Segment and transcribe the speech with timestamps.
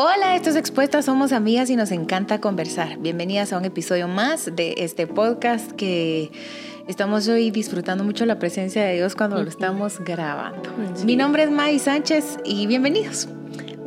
[0.00, 2.98] Hola, estos Expuestas somos amigas y nos encanta conversar.
[2.98, 6.30] Bienvenidas a un episodio más de este podcast que
[6.86, 10.70] estamos hoy disfrutando mucho la presencia de Dios cuando lo estamos grabando.
[11.04, 13.28] Mi nombre es May Sánchez y bienvenidos.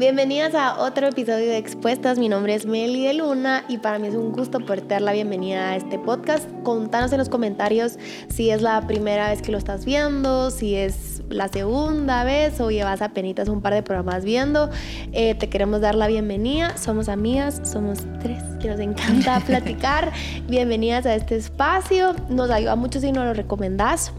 [0.02, 2.18] Bienvenidas a otro episodio de Expuestas.
[2.18, 5.12] Mi nombre es Meli de Luna y para mí es un gusto poder dar la
[5.12, 6.50] bienvenida a este podcast.
[6.64, 11.22] Contanos en los comentarios si es la primera vez que lo estás viendo, si es
[11.30, 14.72] la segunda vez o llevas apenas un par de programas viendo.
[15.12, 16.76] Eh, te queremos dar la bienvenida.
[16.78, 20.12] Somos amigas, somos tres que nos encanta platicar.
[20.50, 22.16] Bienvenidas a este espacio.
[22.28, 24.14] Nos ayuda mucho si nos lo recomendás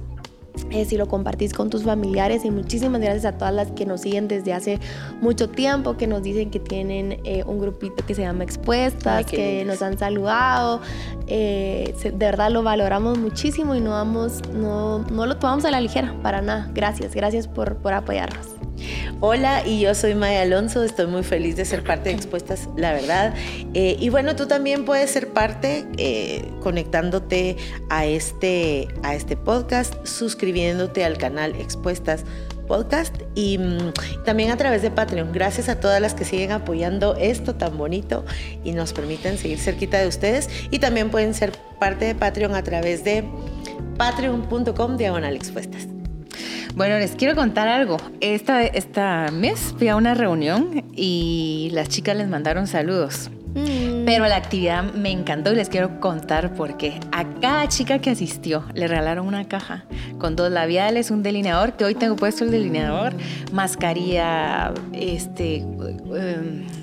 [0.70, 4.02] eh, si lo compartís con tus familiares y muchísimas gracias a todas las que nos
[4.02, 4.80] siguen desde hace
[5.20, 9.65] mucho tiempo, que nos dicen que tienen eh, un grupito que se llama Expuestas, que
[9.65, 10.80] nos han saludado.
[11.27, 15.80] Eh, de verdad lo valoramos muchísimo y no, vamos, no, no lo tomamos a la
[15.80, 16.70] ligera, para nada.
[16.75, 18.61] Gracias, gracias por, por apoyarnos.
[19.20, 22.92] Hola, y yo soy Maya Alonso, estoy muy feliz de ser parte de Expuestas, la
[22.92, 23.34] verdad.
[23.74, 27.56] Eh, y bueno, tú también puedes ser parte eh, conectándote
[27.88, 32.25] a este, a este podcast, suscribiéndote al canal Expuestas
[32.66, 33.92] Podcast y mm,
[34.25, 35.33] también a través de Patreon.
[35.33, 38.25] Gracias a todas las que siguen apoyando esto tan bonito
[38.64, 40.48] y nos permiten seguir cerquita de ustedes.
[40.70, 43.25] Y también pueden ser parte de Patreon a través de
[43.98, 45.91] patreon.com diagonal expuestas.
[46.75, 47.98] Bueno, les quiero contar algo.
[48.20, 53.31] Esta, esta mes fui a una reunión y las chicas les mandaron saludos.
[53.55, 54.05] Mm.
[54.06, 56.98] Pero la actividad me encantó y les quiero contar por qué.
[57.12, 59.84] A cada chica que asistió le regalaron una caja
[60.19, 63.15] con dos labiales, un delineador, que hoy tengo puesto el delineador,
[63.53, 65.62] mascarilla, este...
[65.65, 66.83] Um,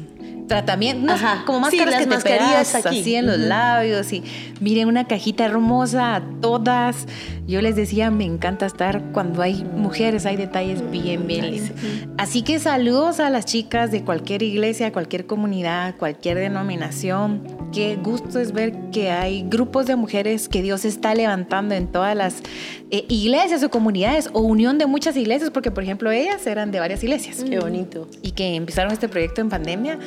[0.49, 1.13] tratamiento,
[1.45, 2.99] como máscaras que te mascarillas aquí.
[2.99, 4.23] así en los labios y
[4.59, 7.05] miren una cajita hermosa a todas.
[7.49, 11.71] Yo les decía, me encanta estar cuando hay mujeres, hay detalles bien, bien lindos.
[12.19, 17.41] Así que saludos a las chicas de cualquier iglesia, cualquier comunidad, cualquier denominación.
[17.73, 22.15] Qué gusto es ver que hay grupos de mujeres que Dios está levantando en todas
[22.15, 22.43] las
[22.91, 26.79] eh, iglesias o comunidades o unión de muchas iglesias, porque por ejemplo ellas eran de
[26.79, 27.43] varias iglesias.
[27.43, 28.07] Qué bonito.
[28.21, 29.97] Y que empezaron este proyecto en pandemia.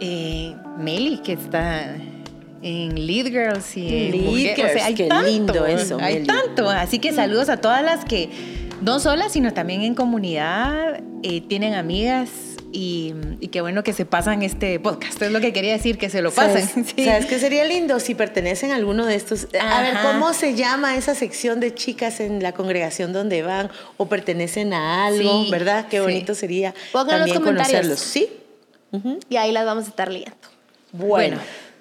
[0.00, 1.94] Eh, Meli, que está
[2.62, 5.98] en Lead Girls y Lead Girls, o sea, hay qué lindo eso.
[6.00, 8.30] Hay tanto, así que saludos a todas las que
[8.80, 12.30] no solas, sino también en comunidad eh, tienen amigas
[12.70, 13.14] y,
[13.50, 15.20] qué bueno que se pasan este podcast.
[15.22, 16.68] Es lo que quería decir, que se lo pasen.
[16.68, 19.48] ¿Sabes, ¿Sabes qué sería lindo si pertenecen a alguno de estos?
[19.60, 24.06] A ver, ¿cómo se llama esa sección de chicas en la congregación donde van o
[24.06, 25.48] pertenecen a algo?
[25.50, 25.86] ¿Verdad?
[25.88, 28.00] Qué bonito sería también conocerlos.
[28.00, 28.28] Sí.
[29.28, 30.36] Y ahí las vamos a estar leyendo.
[30.92, 31.38] bueno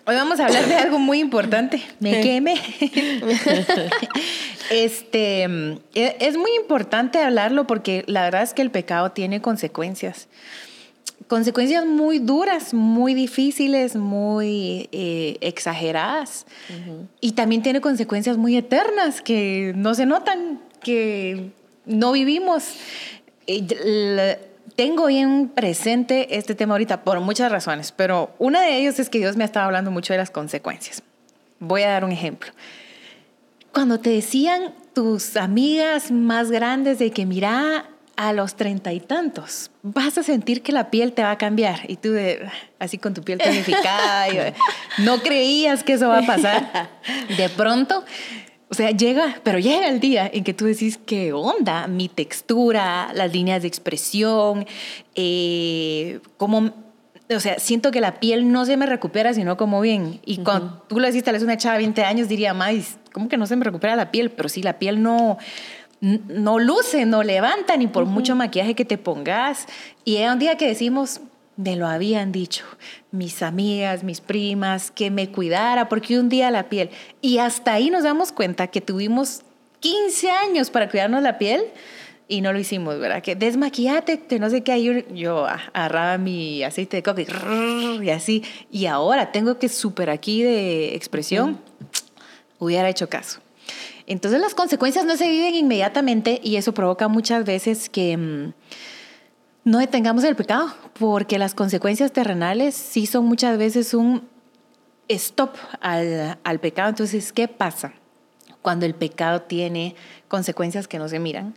[0.09, 1.81] Hoy vamos a hablar de algo muy importante.
[1.99, 2.53] Me queme.
[4.71, 10.29] este, e, es muy importante hablarlo porque la verdad es que el pecado tiene consecuencias.
[11.27, 16.45] Consecuencias muy duras, muy difíciles, muy eh, exageradas.
[17.19, 21.49] Y también tiene consecuencias muy eternas que no se notan, que
[21.85, 22.63] no vivimos
[24.77, 29.17] tengo bien presente este tema ahorita por muchas razones, pero una de ellas es que
[29.17, 31.01] Dios me estaba hablando mucho de las consecuencias.
[31.59, 32.51] Voy a dar un ejemplo.
[33.73, 39.71] Cuando te decían tus amigas más grandes de que mira a los treinta y tantos,
[39.81, 41.79] vas a sentir que la piel te va a cambiar.
[41.87, 42.13] Y tú,
[42.77, 44.27] así con tu piel tonificada,
[44.99, 46.89] no creías que eso va a pasar.
[47.35, 48.03] De pronto
[48.69, 51.87] o sea, llega, pero llega el día en que tú decís, ¿qué onda?
[51.87, 54.65] Mi textura, las líneas de expresión,
[55.15, 56.73] eh, como,
[57.29, 60.19] o sea, siento que la piel no se me recupera, sino como bien.
[60.25, 63.29] Y cuando tú lo decís, tal vez una chava de 20 años diría, más, ¿cómo
[63.29, 64.31] que no se me recupera la piel?
[64.31, 65.37] Pero sí, la piel no,
[66.01, 69.65] no luce, no levanta, ni por mucho maquillaje que te pongas.
[70.03, 71.21] Y era un día que decimos,
[71.57, 72.63] me lo habían dicho
[73.11, 76.89] mis amigas, mis primas, que me cuidara, porque un día la piel.
[77.21, 79.41] Y hasta ahí nos damos cuenta que tuvimos
[79.79, 81.65] 15 años para cuidarnos la piel
[82.27, 83.21] y no lo hicimos, ¿verdad?
[83.21, 84.81] Que desmaquillate, que no sé qué.
[84.83, 88.43] Yo, yo agarraba mi aceite de coco y, así.
[88.71, 91.59] Y ahora tengo que súper aquí de expresión,
[92.59, 93.39] hubiera hecho caso.
[94.05, 98.53] Entonces las consecuencias no se viven inmediatamente y eso provoca muchas veces que...
[99.67, 104.27] Mm, no detengamos el pecado, porque las consecuencias terrenales sí son muchas veces un
[105.07, 106.89] stop al, pecado.
[106.89, 107.93] Entonces, ¿qué pasa?
[108.61, 109.95] Cuando el pecado tiene
[110.27, 111.53] consecuencias que no se miran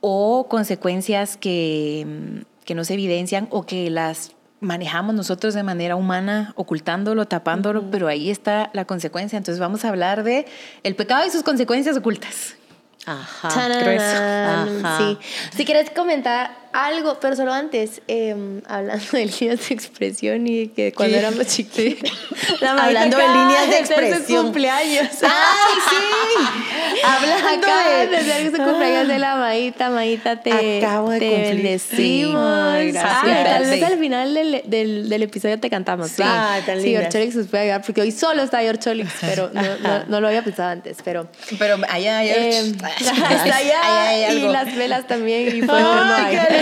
[0.00, 6.52] o consecuencias que, que no se evidencian o que las manejamos nosotros de manera humana,
[6.56, 9.38] ocultándolo, tapándolo, pero ahí está la consecuencia.
[9.38, 10.46] Entonces vamos a hablar de
[10.82, 12.56] el pecado y sus consecuencias ocultas.
[13.06, 13.48] Ajá.
[13.48, 14.98] Ajá.
[14.98, 15.18] Sí.
[15.56, 20.92] Si quieres comentar algo, pero solo antes, em, hablando de líneas de expresión y que
[20.92, 22.10] cuando éramos chiquitos.
[22.62, 24.44] Hablando de líneas de expresión.
[24.44, 25.08] cumpleaños.
[25.22, 27.00] ¡Ay, sí!
[27.04, 28.20] Hablando Acaba de...
[28.22, 31.54] ser su cumpleaños de la Maíta, Maíta, te, Acabo de te cumplir.
[31.54, 32.78] bendecimos.
[32.80, 32.92] Sí.
[32.92, 33.44] Gracias.
[33.44, 36.10] Tal vez al final del, del, del episodio te cantamos.
[36.10, 36.22] Sí.
[36.24, 36.96] Ay, tan sí.
[36.96, 40.42] Orcholix nos puede ayudar, porque hoy solo está Orcholix, pero no, no, no lo había
[40.42, 41.28] pensado antes, pero...
[41.58, 42.34] Pero allá, allá.
[42.36, 42.72] Eh,
[43.52, 44.52] allá hay y algo.
[44.52, 45.72] las velas también y no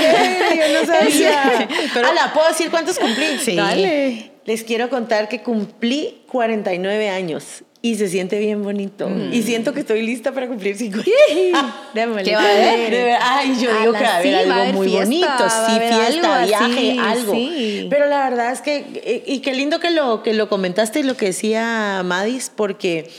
[0.01, 1.69] Yo no sabía.
[1.95, 3.39] Pero- Ala, ¿puedo decir cuántos cumplí?
[3.43, 3.57] Sí.
[3.57, 4.31] Dale.
[4.47, 9.09] Les quiero contar que cumplí 49 años y se siente bien bonito.
[9.09, 9.33] Mm.
[9.33, 11.11] Y siento que estoy lista para cumplir 50.
[11.95, 12.25] Démosle.
[12.25, 13.17] ¿Qué va a haber?
[13.21, 15.51] Ay, yo digo que va a haber sí, va a algo haber muy fiesta, bonito,
[15.51, 17.33] sí, fiesta, algo viaje, así, algo.
[17.33, 17.87] sí.
[17.89, 21.17] Pero la verdad es que, y qué lindo que lo, que lo comentaste y lo
[21.17, 23.11] que decía Madis, porque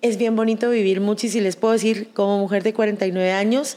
[0.00, 3.76] es bien bonito vivir mucho y si les puedo decir, como mujer de 49 años,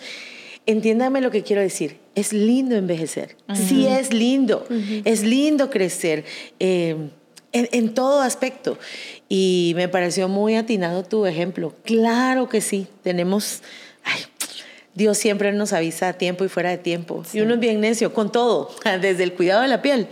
[0.65, 1.97] entiéndame lo que quiero decir.
[2.15, 3.37] Es lindo envejecer.
[3.53, 4.65] Sí, es lindo.
[5.05, 6.25] Es lindo crecer.
[6.59, 6.95] eh,
[7.53, 8.77] en, en todo aspecto.
[9.27, 11.73] Y me pareció muy atinado tu ejemplo.
[11.83, 12.87] Claro que sí.
[13.03, 13.61] Tenemos.
[14.03, 14.21] ay,
[14.93, 17.23] Dios siempre nos avisa a tiempo y fuera de tiempo.
[17.33, 20.07] Y uno es bien necio con todo, desde el cuidado de la piel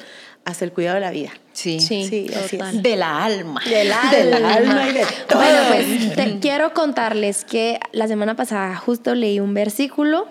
[0.46, 1.32] hasta el cuidado de la vida.
[1.60, 1.80] Sí.
[1.82, 2.52] Sí, Sí, así es.
[2.52, 2.82] total.
[2.82, 3.62] De la alma.
[3.66, 5.40] Del alma y de todo.
[5.40, 10.28] Bueno, pues te- quiero contarles que la semana pasada justo leí un versículo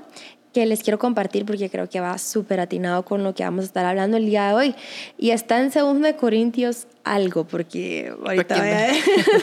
[0.53, 3.67] que les quiero compartir porque creo que va súper atinado con lo que vamos a
[3.67, 4.75] estar hablando el día de hoy.
[5.19, 8.55] Y está en 2 de Corintios algo, porque ahorita...
[8.55, 8.93] Porque-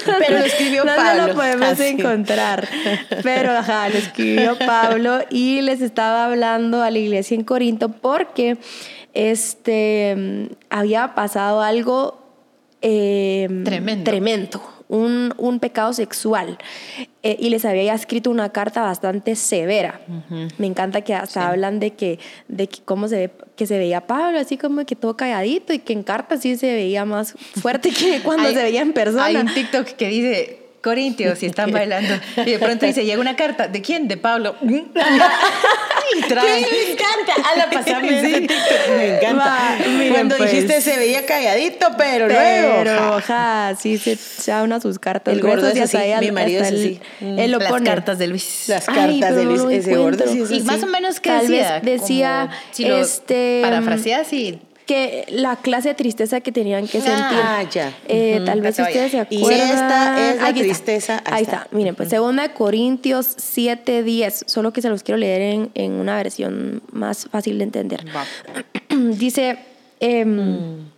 [0.04, 1.22] voy a- Pero lo escribió no, Pablo.
[1.22, 1.84] No lo podemos Así.
[1.86, 2.68] encontrar.
[3.24, 8.58] Pero, ajá, lo escribió Pablo y les estaba hablando a la iglesia en Corinto porque
[9.14, 12.22] este, mm, había pasado algo
[12.82, 14.04] eh, Tremendo.
[14.04, 16.58] tremendo, un, un pecado sexual.
[17.24, 20.00] Eh, y les había escrito una carta bastante severa.
[20.58, 24.02] Me encanta que hasta hablan de que, de que cómo se, ve- que se veía
[24.06, 27.90] Pablo, así como que todo calladito, y que en carta sí se veía más fuerte
[27.92, 29.26] que cuando Hay- se veía en persona.
[29.26, 32.14] Hay un TikTok que dice Corintios y están bailando.
[32.46, 33.68] Y de pronto dice, llega una carta.
[33.68, 34.08] ¿De quién?
[34.08, 34.56] De Pablo.
[34.62, 36.62] y trae.
[36.62, 37.50] me encanta.
[37.52, 38.42] Ala, pasame ese Sí.
[38.48, 39.78] TikTok, me encanta.
[39.88, 40.52] Miren, Cuando pues.
[40.52, 43.14] dijiste se veía calladito, pero, Pero, luego.
[43.16, 44.18] ajá, sí se,
[44.52, 45.34] da una sus cartas.
[45.34, 47.00] El gordo es así, mi marido es así.
[47.22, 47.40] Mm.
[47.40, 47.90] Él lo Las pone.
[47.90, 48.66] cartas de Luis.
[48.68, 51.48] Las Ay, cartas pero de Luis, ese gordo sí Y más o menos que Tal
[51.48, 51.80] decía.
[51.84, 54.60] vez decía, como- si este, Parafraseas y.
[54.86, 57.40] que la clase de tristeza que tenían que sentir.
[57.44, 57.92] Ah, ya.
[58.08, 58.42] Eh.
[58.46, 59.70] Tal vez ustedes se Y acuerdan.
[59.70, 60.74] esta es la Aquí está.
[60.74, 61.14] tristeza.
[61.26, 61.56] Ahí Ahí está.
[61.64, 61.68] está.
[61.76, 66.16] Miren, pues segunda de Corintios 7:10, solo que se los quiero leer en, en una
[66.18, 68.06] versión más fácil de entender.
[68.90, 69.58] Dice,
[70.00, 70.92] em, Mm.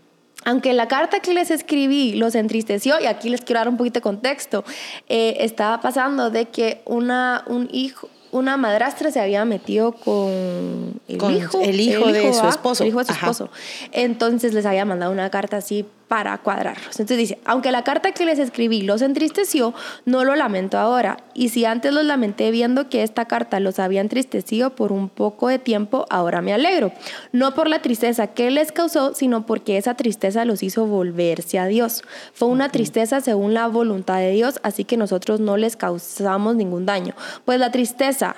[0.46, 3.96] aunque la carta que les escribí los entristeció, y aquí les quiero dar un poquito
[3.96, 4.64] de contexto,
[5.10, 11.18] eh, estaba pasando de que una, un hijo, una madrastra se había metido con el
[11.18, 12.50] Con hijo, el hijo de su ¿va?
[12.50, 12.84] esposo.
[12.84, 13.28] El hijo de su Ajá.
[13.28, 13.50] esposo.
[13.92, 17.00] Entonces les había mandado una carta así para cuadrarlos.
[17.00, 19.74] Entonces dice, aunque la carta que les escribí los entristeció,
[20.06, 21.18] no lo lamento ahora.
[21.34, 25.50] Y si antes los lamenté viendo que esta carta los había entristecido por un poco
[25.50, 26.92] de tiempo, ahora me alegro.
[27.32, 31.66] No por la tristeza que les causó, sino porque esa tristeza los hizo volverse a
[31.66, 32.04] Dios.
[32.34, 36.86] Fue una tristeza según la voluntad de Dios, así que nosotros no les causamos ningún
[36.86, 37.14] daño.
[37.46, 38.36] Pues la tristeza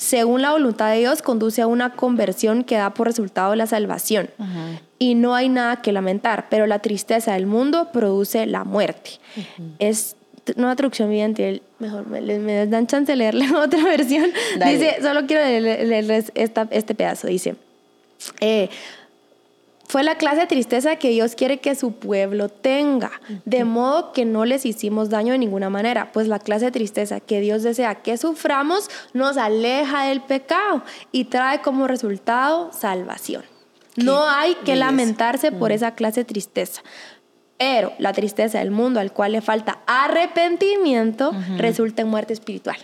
[0.00, 4.30] según la voluntad de Dios, conduce a una conversión que da por resultado la salvación.
[4.98, 9.10] Y no hay nada que lamentar, pero la tristeza del mundo produce la muerte.
[9.78, 10.16] Es
[10.56, 14.30] una traducción evidente, mejor me, me dan chance de leerle otra versión.
[14.58, 14.72] Dale.
[14.78, 17.56] Dice, solo quiero leer- leerles esta- este pedazo, dice.
[18.40, 18.70] eh,
[19.90, 23.10] fue la clase de tristeza que Dios quiere que su pueblo tenga,
[23.44, 27.18] de modo que no les hicimos daño de ninguna manera, pues la clase de tristeza
[27.18, 33.42] que Dios desea que suframos nos aleja del pecado y trae como resultado salvación.
[33.96, 34.86] No hay que belleza.
[34.86, 36.82] lamentarse por esa clase de tristeza.
[37.58, 42.78] Pero la tristeza del mundo al cual le falta arrepentimiento resulta en muerte espiritual.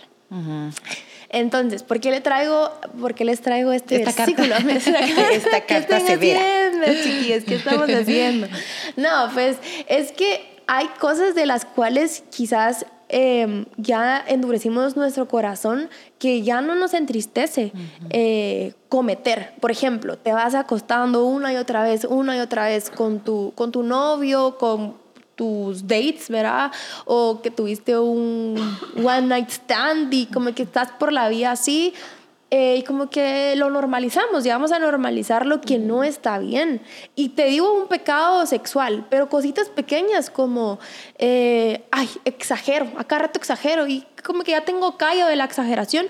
[1.29, 4.55] Entonces, ¿por qué, le traigo, ¿por qué les traigo este Esta versículo?
[4.69, 6.39] Esta ¿Qué carta severa.
[6.39, 7.43] haciendo, chiquillos?
[7.43, 8.47] ¿Qué estamos haciendo?
[8.95, 9.57] No, pues
[9.87, 16.61] es que hay cosas de las cuales quizás eh, ya endurecimos nuestro corazón que ya
[16.61, 17.71] no nos entristece
[18.09, 19.53] eh, cometer.
[19.61, 23.53] Por ejemplo, te vas acostando una y otra vez, una y otra vez con tu,
[23.55, 24.95] con tu novio, con
[25.37, 26.71] tus dates, ¿verdad?
[27.05, 28.55] O que tuviste un
[28.97, 31.93] one night stand y como que estás por la vida así
[32.49, 36.81] eh, y como que lo normalizamos, ya vamos a normalizar lo que no está bien.
[37.13, 40.79] Y te digo un pecado sexual, pero cositas pequeñas como,
[41.17, 46.07] eh, ay, exagero, acá rato exagero y como que ya tengo callo de la exageración,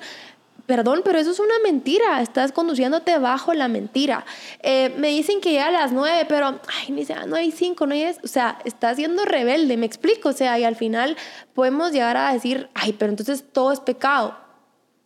[0.67, 2.21] perdón, pero eso es una mentira.
[2.21, 4.25] Estás conduciéndote bajo la mentira.
[4.61, 7.51] Eh, me dicen que ya a las nueve, pero, ay, me dice, ah, no hay
[7.51, 8.03] cinco, no hay...
[8.03, 8.19] Es.
[8.23, 10.29] O sea, estás siendo rebelde, me explico.
[10.29, 11.17] O sea, y al final
[11.55, 14.46] podemos llegar a decir, ay, pero entonces todo es pecado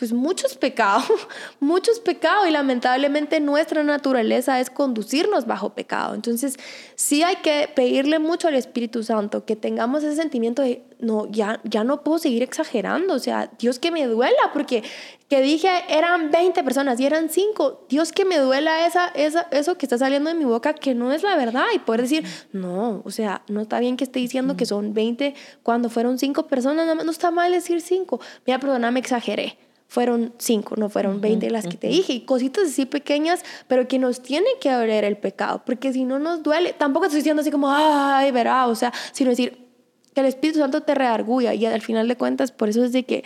[0.01, 1.05] pues muchos pecados,
[1.59, 6.15] muchos pecados y lamentablemente nuestra naturaleza es conducirnos bajo pecado.
[6.15, 6.57] Entonces
[6.95, 11.61] sí hay que pedirle mucho al Espíritu Santo que tengamos ese sentimiento de, no, ya,
[11.65, 14.83] ya no puedo seguir exagerando, o sea, Dios que me duela, porque
[15.29, 19.77] que dije eran 20 personas y eran 5, Dios que me duela esa, esa, eso
[19.77, 23.03] que está saliendo de mi boca que no es la verdad y poder decir, no,
[23.05, 27.05] o sea, no está bien que esté diciendo que son 20 cuando fueron 5 personas,
[27.05, 29.59] no está mal decir 5, mira, perdóname, exageré
[29.91, 33.99] fueron cinco, no fueron veinte las que te dije, y cositas así pequeñas, pero que
[33.99, 37.51] nos tiene que doler el pecado, porque si no nos duele, tampoco estoy diciendo así
[37.51, 39.67] como, ay, verá, o sea, sino decir
[40.13, 43.03] que el Espíritu Santo te reargulla y al final de cuentas, por eso es de
[43.03, 43.25] que,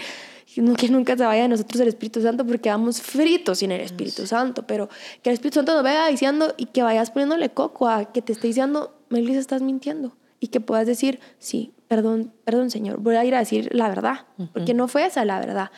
[0.55, 4.25] que nunca se vaya de nosotros el Espíritu Santo porque vamos fritos sin el Espíritu
[4.25, 4.89] Santo, pero
[5.21, 8.33] que el Espíritu Santo nos vaya diciendo y que vayas poniéndole coco a que te
[8.33, 13.23] esté diciendo, Melissa, estás mintiendo, y que puedas decir, sí, perdón, perdón, Señor, voy a
[13.23, 15.69] ir a decir la verdad, porque no fue esa la verdad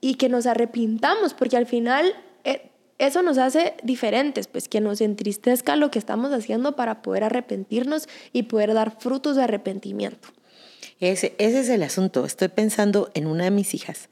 [0.00, 2.14] y que nos arrepintamos, porque al final
[2.44, 7.24] eh, eso nos hace diferentes, pues que nos entristezca lo que estamos haciendo para poder
[7.24, 10.28] arrepentirnos y poder dar frutos de arrepentimiento.
[11.00, 12.24] Ese, ese es el asunto.
[12.24, 14.08] Estoy pensando en una de mis hijas.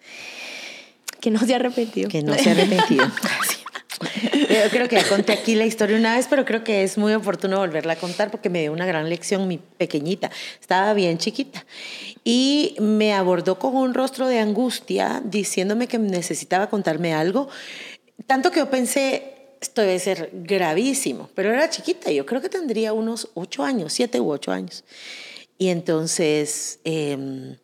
[1.21, 2.09] Que no se ha arrepentido.
[2.09, 3.07] Que no se ha arrepentido.
[4.01, 7.15] Yo creo que ya conté aquí la historia una vez, pero creo que es muy
[7.15, 10.31] oportuno volverla a contar porque me dio una gran lección mi pequeñita.
[10.61, 11.65] Estaba bien chiquita
[12.25, 17.49] y me abordó con un rostro de angustia diciéndome que necesitaba contarme algo.
[18.27, 22.93] Tanto que yo pensé, esto debe ser gravísimo, pero era chiquita, yo creo que tendría
[22.93, 24.85] unos ocho años, siete u ocho años.
[25.59, 27.57] Y entonces em,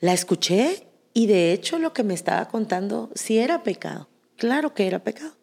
[0.00, 4.86] la escuché y de hecho lo que me estaba contando sí era pecado, claro que
[4.86, 5.41] era pecado.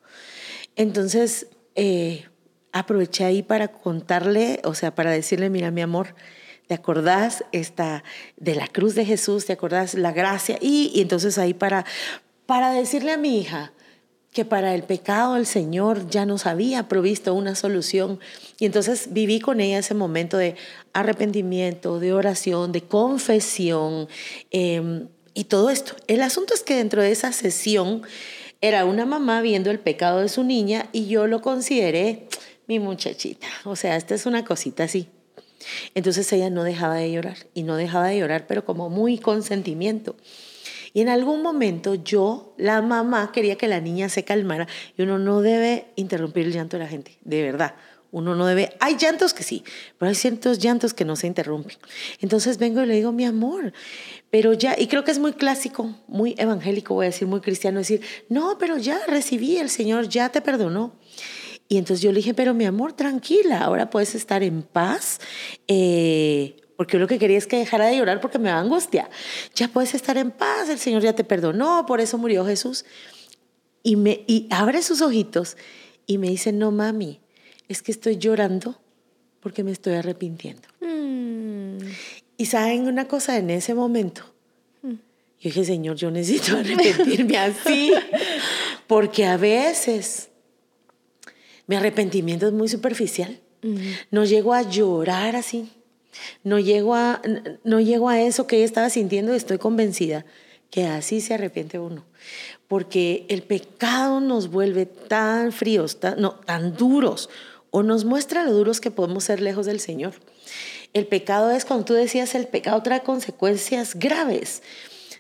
[0.75, 2.25] Entonces, eh,
[2.71, 6.15] aproveché ahí para contarle, o sea, para decirle, mira, mi amor,
[6.67, 8.03] ¿te acordás esta,
[8.37, 9.45] de la cruz de Jesús?
[9.45, 10.57] ¿Te acordás la gracia?
[10.61, 11.85] Y, y entonces ahí para,
[12.45, 13.73] para decirle a mi hija
[14.31, 18.19] que para el pecado el Señor ya nos había provisto una solución.
[18.59, 20.55] Y entonces viví con ella ese momento de
[20.93, 24.07] arrepentimiento, de oración, de confesión
[24.51, 25.95] em, y todo esto.
[26.07, 28.03] El asunto es que dentro de esa sesión
[28.61, 32.27] era una mamá viendo el pecado de su niña y yo lo consideré
[32.67, 33.47] mi muchachita.
[33.63, 35.07] O sea, esta es una cosita así.
[35.95, 39.43] Entonces ella no dejaba de llorar y no dejaba de llorar, pero como muy con
[39.43, 40.15] sentimiento.
[40.93, 45.19] Y en algún momento yo, la mamá, quería que la niña se calmara y uno
[45.19, 47.75] no debe interrumpir el llanto de la gente, de verdad.
[48.11, 49.63] Uno no debe, hay llantos que sí,
[49.99, 51.77] pero hay ciertos llantos que no se interrumpen.
[52.21, 53.71] Entonces vengo y le digo, mi amor,
[54.29, 57.79] pero ya, y creo que es muy clásico, muy evangélico, voy a decir, muy cristiano,
[57.79, 60.93] decir, no, pero ya recibí, el Señor ya te perdonó.
[61.67, 65.19] Y entonces yo le dije, pero mi amor, tranquila, ahora puedes estar en paz,
[65.67, 69.09] eh, porque yo lo que quería es que dejara de llorar porque me da angustia.
[69.53, 72.85] Ya puedes estar en paz, el Señor ya te perdonó, por eso murió Jesús.
[73.83, 75.57] Y, me, y abre sus ojitos
[76.05, 77.19] y me dice, no, mami,
[77.67, 78.79] es que estoy llorando
[79.39, 80.67] porque me estoy arrepintiendo.
[80.81, 81.77] Mm.
[82.39, 84.23] Y saben una cosa, en ese momento,
[84.81, 84.91] mm.
[84.91, 84.99] yo
[85.41, 87.91] dije, Señor, yo necesito arrepentirme así,
[88.87, 90.29] porque a veces
[91.67, 93.41] mi arrepentimiento es muy superficial.
[93.61, 93.75] Mm.
[94.11, 95.69] No llego a llorar así,
[96.45, 97.21] no llego a,
[97.65, 100.25] no llego a eso que ella estaba sintiendo y estoy convencida
[100.71, 102.05] que así se arrepiente uno.
[102.69, 107.29] Porque el pecado nos vuelve tan fríos, no, tan duros,
[107.69, 110.13] o nos muestra lo duros que podemos ser lejos del Señor.
[110.93, 114.63] El pecado es, cuando tú decías, el pecado trae consecuencias graves.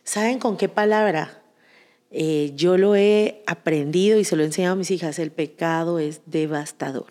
[0.03, 1.41] ¿Saben con qué palabra?
[2.11, 5.19] Eh, yo lo he aprendido y se lo he enseñado a mis hijas.
[5.19, 7.07] El pecado es devastador.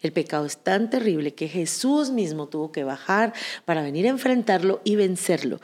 [0.00, 4.80] El pecado es tan terrible que Jesús mismo tuvo que bajar para venir a enfrentarlo
[4.84, 5.60] y vencerlo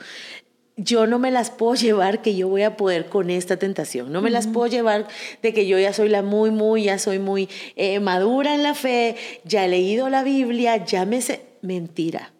[0.77, 4.11] yo no me las puedo llevar que yo voy a poder con esta tentación.
[4.11, 5.07] No me las puedo llevar
[5.41, 8.73] de que yo ya soy la muy, muy, ya soy muy eh, madura en la
[8.73, 11.41] fe, ya he leído la Biblia, ya me sé.
[11.65, 12.31] Mentira.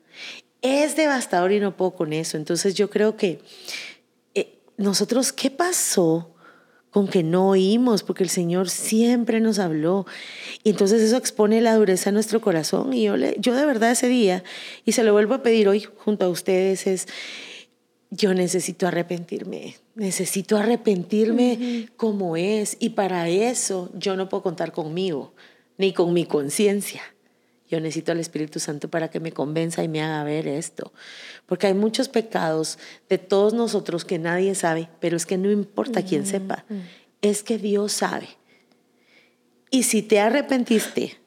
[0.62, 2.38] Es devastador y no puedo con eso.
[2.38, 3.40] Entonces yo creo que
[4.34, 6.32] eh, nosotros, ¿qué pasó?
[6.96, 10.06] con que no oímos, porque el Señor siempre nos habló.
[10.64, 12.94] Y entonces eso expone la dureza de nuestro corazón.
[12.94, 14.46] Y yo, le, yo de verdad ese día,
[14.86, 17.10] y se lo vuelvo a pedir hoy junto a ustedes, es,
[18.12, 25.34] yo necesito arrepentirme, necesito arrepentirme como es y para eso yo no puedo contar conmigo
[25.78, 27.02] ni con mi conciencia.
[27.70, 30.94] Yo necesito al Espíritu Santo para que me convenza y me haga ver esto.
[31.46, 32.78] Porque hay muchos pecados
[33.10, 36.66] de todos nosotros que nadie sabe, pero es que no importa quién sepa.
[37.22, 38.28] es que Dios sabe.
[39.72, 41.18] Y si te arrepentiste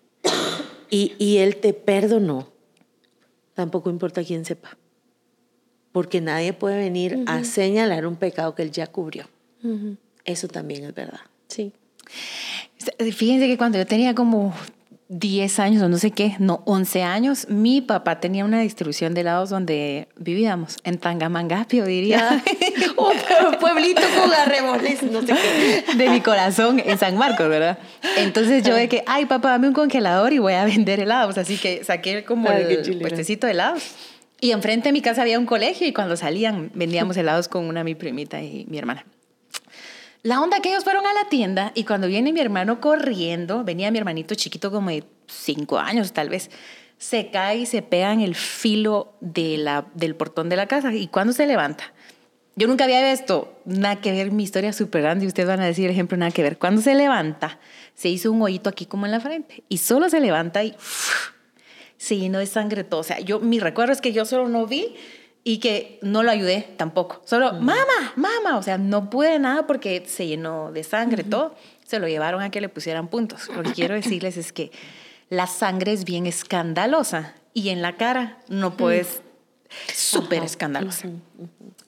[0.91, 2.49] y, y Él te perdonó,
[3.55, 4.79] tampoco importa quién sepa.
[5.91, 9.29] Porque nadie puede venir a señalar un pecado que Él ya cubrió.
[10.25, 11.21] Eso también es verdad.
[11.49, 11.73] Sí.
[13.13, 14.55] Fíjense que cuando yo tenía como
[15.09, 19.23] 10 años o no sé qué, no, 11 años, mi papá tenía una distribución de
[19.23, 22.43] helados donde vivíamos, en Tangamangapio, diría.
[22.97, 25.97] un pueblito con arreboles, no sé qué.
[25.97, 27.79] De mi corazón, en San Marcos, ¿verdad?
[28.19, 31.39] Entonces yo de que, ay, papá, dame un congelador y voy a vender helados.
[31.39, 33.83] Así que saqué como Ay, el puestecito de helados.
[34.41, 37.83] Y enfrente de mi casa había un colegio y cuando salían vendíamos helados con una
[37.83, 39.05] mi primita y mi hermana.
[40.23, 43.91] La onda que ellos fueron a la tienda y cuando viene mi hermano corriendo, venía
[43.91, 46.51] mi hermanito chiquito como de cinco años tal vez,
[46.99, 50.93] se cae y se pega en el filo de la, del portón de la casa.
[50.93, 51.93] ¿Y cuando se levanta?
[52.57, 55.61] Yo nunca había visto, nada que ver, mi historia es súper grande y ustedes van
[55.61, 56.59] a decir, ejemplo, nada que ver.
[56.59, 57.61] Cuando se levanta,
[57.95, 61.31] se hizo un hoyito aquí como en la frente y solo se levanta y ¡fuf!
[61.99, 63.01] se llenó de sangre todo.
[63.01, 64.97] O sea, yo, mi recuerdo es que yo solo no vi
[65.49, 67.23] y que no lo ayudé tampoco.
[67.25, 71.55] Solo, mamá, mamá, o sea, no pude nada porque se llenó de sangre todo.
[71.87, 73.49] Se lo llevaron a que le pusieran puntos.
[73.49, 74.71] Lo que quiero decirles es que
[75.31, 79.23] la sangre es bien escandalosa y en la cara no puedes,
[79.91, 81.09] súper escandalosa.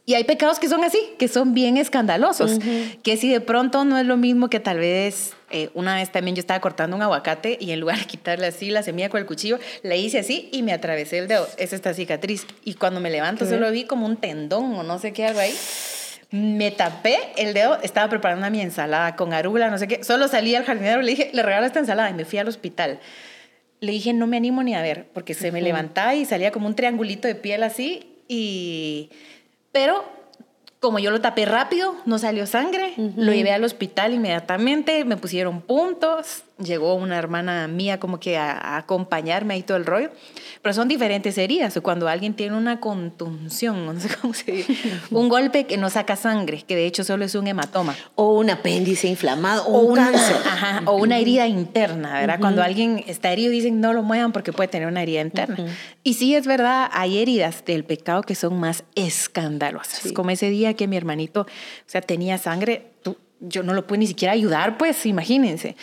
[0.07, 2.59] Y hay pecados que son así, que son bien escandalosos,
[3.03, 6.37] que si de pronto no es lo mismo que tal vez eh, una vez también
[6.37, 9.27] yo estaba cortando un aguacate y en lugar de quitarle así la semilla con el
[9.27, 11.49] cuchillo, le hice así y me atravesé el dedo.
[11.59, 12.47] Es esta cicatriz.
[12.65, 15.55] Y cuando me levanto solo vi como un tendón o no sé qué algo ahí.
[16.31, 20.05] Me tapé el dedo, estaba preparando mi ensalada con arugula, no sé qué.
[20.05, 23.01] Solo salí al jardinero le dije, le regalo esta ensalada y me fui al hospital.
[23.81, 26.67] Le dije, no me animo ni a ver, porque se me levantaba y salía como
[26.69, 28.17] un triangulito de piel así.
[28.29, 29.11] Y...
[29.73, 30.05] Pero
[30.81, 35.61] como yo lo tapé rápido, no salió sangre, lo llevé al hospital inmediatamente, me pusieron
[35.61, 40.11] puntos, llegó una hermana mía como que a, a acompañarme ahí todo el rollo,
[40.63, 44.77] pero son diferentes heridas, cuando alguien tiene una contunción, no sé cómo se dice,
[45.11, 47.97] un golpe que no saca sangre, que de hecho solo es un hematoma.
[48.15, 50.37] O un apéndice inflamado, o O un cáncer.
[50.47, 52.39] ajá, o una herida interna, ¿verdad?
[52.41, 55.57] Cuando alguien está herido dicen no lo muevan porque puede tener una herida interna.
[56.03, 60.01] Y sí es verdad, hay heridas del pecado que son más escandalosas.
[60.03, 60.13] Sí.
[60.13, 61.47] Como ese día que mi hermanito, o
[61.87, 65.77] sea, tenía sangre, tú- yo no lo pude ni siquiera ayudar, pues imagínense.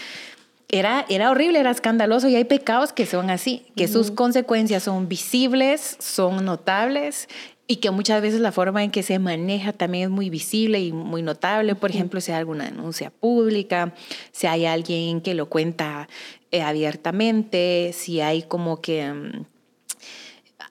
[0.69, 5.07] Era, era horrible, era escandaloso y hay pecados que son así, que sus consecuencias son
[5.07, 7.29] visibles, son notables
[7.67, 10.91] y que muchas veces la forma en que se maneja también es muy visible y
[10.91, 11.75] muy notable.
[11.75, 13.93] Por ejemplo, si hay alguna denuncia pública,
[14.31, 16.09] si hay alguien que lo cuenta
[16.51, 19.11] eh, abiertamente, si hay como que...
[19.11, 19.56] mm,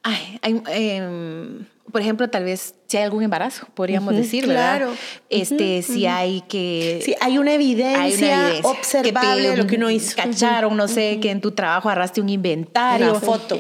[0.07, 4.79] ay, hay, em, por ejemplo, tal vez si hay algún embarazo, podríamos decir, ¿verdad?
[4.79, 4.93] claro.
[5.31, 7.01] Este, si hay que...
[7.05, 10.17] Sí, hay una evidencia, Hay una evidencia observable que te de lo que uno hizo.
[10.17, 13.11] Cacharon, no sé, que en tu trabajo arraste un inventario.
[13.11, 13.59] Una foto.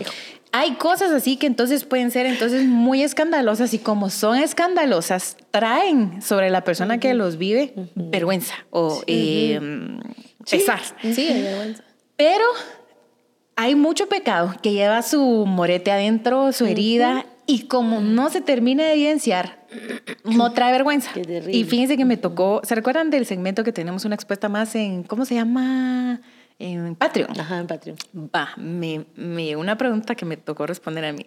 [0.52, 6.22] Hay cosas así que entonces pueden ser entonces muy escandalosas y como son escandalosas, traen
[6.22, 9.60] sobre la persona que los vive vergüenza o eh,
[10.48, 10.80] pesar.
[11.02, 11.82] Sí, hay vergüenza.
[12.16, 12.44] Pero
[13.56, 18.84] hay mucho pecado que lleva su morete adentro, su herida, y como no se termina
[18.84, 19.66] de evidenciar,
[20.24, 21.10] no trae vergüenza.
[21.14, 21.44] Qué.
[21.50, 25.04] Y fíjense que me tocó, ¿se recuerdan del segmento que tenemos una expuesta más en,
[25.04, 26.20] ¿cómo se llama?
[26.58, 27.38] En Patreon.
[27.38, 27.98] Ajá, en Patreon.
[28.14, 31.26] Va, me, me una pregunta que me tocó responder a mí.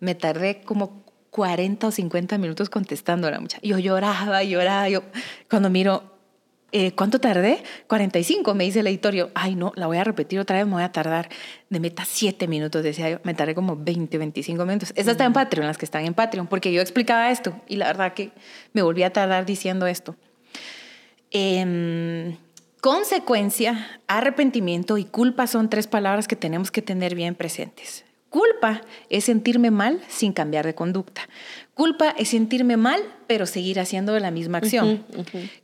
[0.00, 3.60] Me tardé como 40 o 50 minutos contestando a la muchacha.
[3.62, 4.88] Yo lloraba, lloraba.
[4.88, 5.02] Yo,
[5.48, 6.19] cuando miro,
[6.72, 7.62] eh, ¿cuánto tardé?
[7.88, 9.30] 45, me dice el editorio.
[9.34, 11.28] Ay, no, la voy a repetir otra vez, me voy a tardar
[11.68, 13.18] de meta 7 minutos, decía yo.
[13.24, 14.92] Me tardé como 20, 25 minutos.
[14.96, 17.86] Esa está en Patreon, las que están en Patreon, porque yo explicaba esto y la
[17.86, 18.32] verdad que
[18.72, 20.16] me volví a tardar diciendo esto.
[21.30, 22.36] Em,
[22.80, 28.04] consecuencia, arrepentimiento y culpa son tres palabras que tenemos que tener bien presentes.
[28.30, 31.22] Culpa es sentirme mal sin cambiar de conducta.
[31.80, 35.02] Culpa es sentirme mal, pero seguir haciendo la misma acción.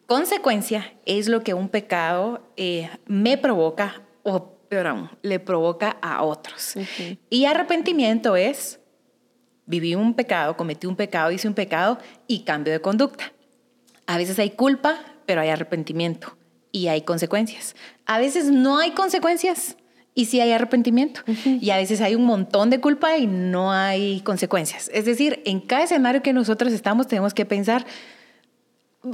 [0.06, 6.22] Consecuencia es lo que un pecado eh, me provoca o, peor aún, le provoca a
[6.22, 6.72] otros.
[7.28, 8.80] Y arrepentimiento es
[9.66, 13.34] viví un pecado, cometí un pecado, hice un pecado y cambio de conducta.
[14.06, 16.34] A veces hay culpa, pero hay arrepentimiento
[16.72, 17.76] y hay consecuencias.
[18.06, 19.76] A veces no hay consecuencias
[20.16, 21.20] y sí hay arrepentimiento.
[21.44, 24.90] Y a veces hay un montón de culpa y no hay consecuencias.
[24.92, 27.86] Es decir, en cada escenario que nosotros estamos tenemos que pensar,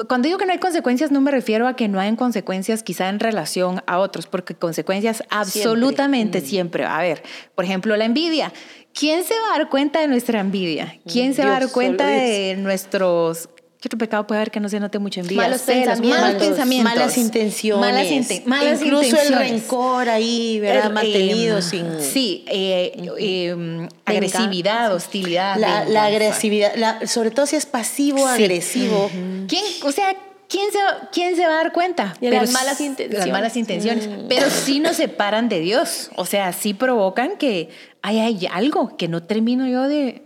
[0.08, 3.08] cuando digo que no hay consecuencias, no me refiero a que no hay consecuencias quizá
[3.08, 6.84] en relación a otros, porque consecuencias absolutamente siempre.
[6.84, 7.24] va a haber.
[7.56, 8.52] Por ejemplo, la envidia.
[8.94, 11.00] ¿Quién se va a dar cuenta de nuestra envidia?
[11.10, 12.20] ¿Quién se va a dar Dios, cuenta Dios.
[12.20, 13.48] de nuestros
[13.82, 15.42] ¿Qué otro pecado puede haber que no se note mucho en vida?
[15.42, 16.20] Malos Celos, pensamientos.
[16.22, 16.94] malos pensamientos.
[16.94, 17.80] Malas intenciones.
[17.80, 19.50] Malas, inte- malas Incluso intenciones.
[19.50, 20.86] el rencor ahí, ¿verdad?
[20.86, 22.00] El, Mantenido eh, sin...
[22.00, 25.56] Sí, eh, eh, agresividad, hostilidad.
[25.56, 29.10] La, la agresividad, la- sobre todo si es pasivo, agresivo.
[29.48, 30.14] ¿Quién, o sea,
[30.48, 30.78] ¿quién se,
[31.10, 32.14] ¿quién se va a dar cuenta?
[32.20, 33.18] Y las malas intenciones.
[33.26, 34.08] Las malas intenciones.
[34.28, 36.12] Pero sí nos separan de Dios.
[36.14, 40.22] O sea, sí provocan que hay, hay algo que no termino yo de...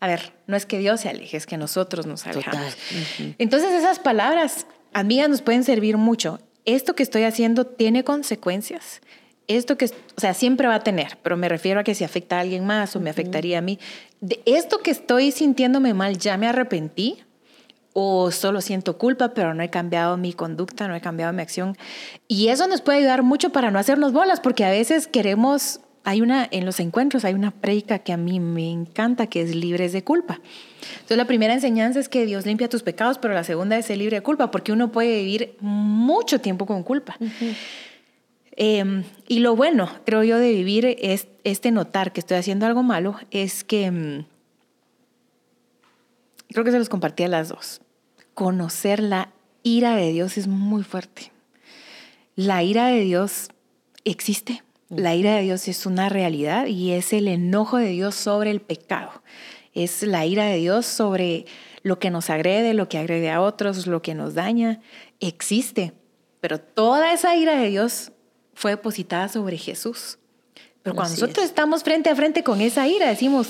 [0.00, 2.74] A ver, no es que Dios se aleje, es que nosotros nos alejamos.
[2.74, 3.34] Total.
[3.38, 6.40] Entonces esas palabras, amigas, nos pueden servir mucho.
[6.64, 9.02] Esto que estoy haciendo tiene consecuencias.
[9.46, 12.38] Esto que, o sea, siempre va a tener, pero me refiero a que si afecta
[12.38, 13.78] a alguien más o me afectaría a mí.
[14.22, 17.18] De esto que estoy sintiéndome mal, ¿ya me arrepentí?
[17.92, 21.76] ¿O solo siento culpa, pero no he cambiado mi conducta, no he cambiado mi acción?
[22.26, 26.22] Y eso nos puede ayudar mucho para no hacernos bolas, porque a veces queremos, hay
[26.22, 29.92] una, en los encuentros hay una predica que a mí me encanta, que es libres
[29.92, 30.40] de culpa.
[30.92, 33.98] Entonces la primera enseñanza es que Dios limpia tus pecados, pero la segunda es ser
[33.98, 37.18] libre de culpa, porque uno puede vivir mucho tiempo con culpa.
[38.52, 42.82] Eh, y lo bueno, creo yo, de vivir es este notar que estoy haciendo algo
[42.82, 44.24] malo, es que mm,
[46.52, 47.82] creo que se los compartí a las dos.
[48.32, 49.28] Conocer la
[49.62, 51.32] ira de Dios es muy fuerte.
[52.34, 53.50] La ira de Dios
[54.04, 54.62] existe.
[54.90, 58.60] La ira de Dios es una realidad y es el enojo de Dios sobre el
[58.60, 59.22] pecado.
[59.74, 61.44] Es la ira de Dios sobre
[61.82, 64.80] lo que nos agrede, lo que agrede a otros, lo que nos daña.
[65.20, 65.92] Existe.
[66.40, 68.12] Pero toda esa ira de Dios
[68.54, 70.18] fue depositada sobre Jesús.
[70.82, 73.48] Pero cuando Así nosotros estamos frente a frente con esa ira, decimos,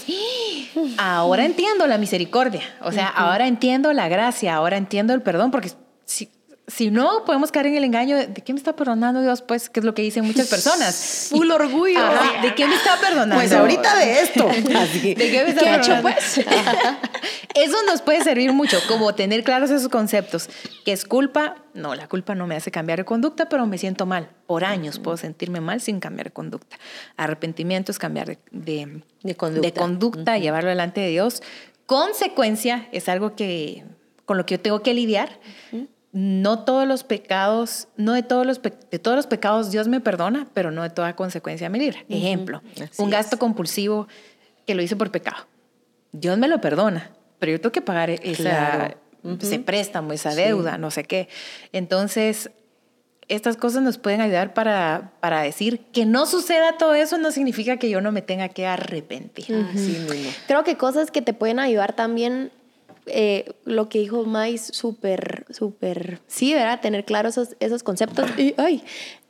[0.97, 5.51] "Ah, ahora entiendo la misericordia, o sea, ahora entiendo la gracia, ahora entiendo el perdón,
[5.51, 5.71] porque
[6.05, 6.31] si,
[6.69, 9.43] si no, podemos caer en el engaño de, ¿de qué me está perdonando Dios?
[9.43, 11.29] Pues, que es lo que dicen muchas personas.
[11.31, 11.99] Full orgullo.
[11.99, 13.35] Ajá, ¿De qué me está perdonando?
[13.37, 14.49] Pues ahorita de esto.
[14.77, 15.15] Así.
[15.15, 16.03] ¿De qué me está ¿Qué he hecho, perdonando?
[16.03, 16.39] pues?
[17.55, 20.49] Eso nos puede servir mucho, como tener claros esos conceptos.
[20.85, 21.57] ¿Qué es culpa?
[21.75, 24.29] No, la culpa no me hace cambiar de conducta, pero me siento mal.
[24.47, 26.77] Por años puedo sentirme mal sin cambiar de conducta.
[27.17, 29.67] Arrepentimiento es cambiar de, de- De conducta.
[29.67, 31.43] de conducta, llevarlo delante de Dios.
[31.87, 33.85] Consecuencia es algo que
[34.27, 35.41] con lo que yo tengo que lidiar.
[36.13, 40.49] No todos los pecados, no de todos los, de todos los pecados Dios me perdona,
[40.55, 42.01] pero no de toda consecuencia me libra.
[42.09, 43.13] Ejemplo, Así un es.
[43.13, 44.09] gasto compulsivo
[44.67, 45.47] que lo hice por pecado.
[46.13, 48.97] Dios me lo perdona, pero yo tengo que pagar esa, Claro.
[49.41, 50.39] ese préstamo, esa Sí.
[50.39, 51.29] deuda, no sé qué.
[51.73, 52.51] Entonces,
[53.29, 57.77] estas cosas nos pueden ayudar para, para decir que no suceda todo eso no significa
[57.77, 59.45] que yo no me tenga que arrepentir.
[60.47, 62.51] Creo que cosas que te pueden ayudar también,
[63.11, 66.81] eh, lo que dijo Mais, súper, súper, sí, ¿verdad?
[66.81, 68.31] Tener claros esos, conceptos.
[68.39, 68.83] Y, ay,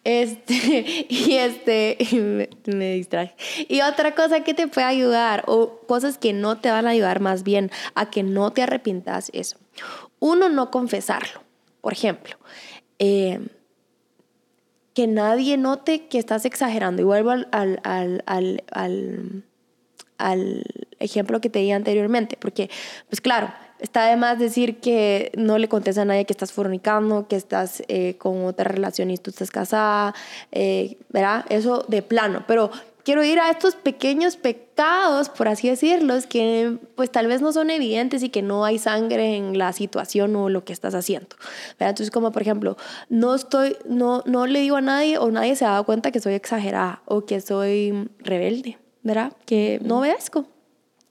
[0.05, 3.35] este, y este, me, me distraje.
[3.69, 7.21] Y otra cosa que te puede ayudar, o cosas que no te van a ayudar
[7.21, 9.57] más bien a que no te arrepintas, es,
[10.19, 11.43] uno, no confesarlo.
[11.81, 12.37] Por ejemplo,
[12.99, 13.41] eh,
[14.99, 17.03] que nadie note que estás exagerando.
[17.03, 19.45] Y vuelvo al, al, al, al,
[20.19, 20.65] al
[20.99, 22.69] ejemplo que te di anteriormente, porque,
[23.09, 27.29] pues claro, está de más decir que no le contes a nadie que estás fornicando,
[27.29, 30.15] que estás eh, con otra relación y tú estás casada,
[30.53, 31.45] eh, ¿verdad?
[31.49, 32.71] Eso de plano, pero
[33.09, 37.71] quiero ir a estos pequeños pecados, por así decirlos, que pues tal vez no son
[37.71, 41.37] evidentes y que no hay sangre en la situación o lo que estás haciendo.
[41.79, 41.89] ¿verdad?
[41.89, 42.77] Entonces, como por ejemplo,
[43.09, 46.21] no estoy, no, no le digo a nadie o nadie se ha dado cuenta que
[46.21, 49.33] soy exagerada o que soy rebelde, ¿verdad?
[49.47, 50.47] Que no obedezco.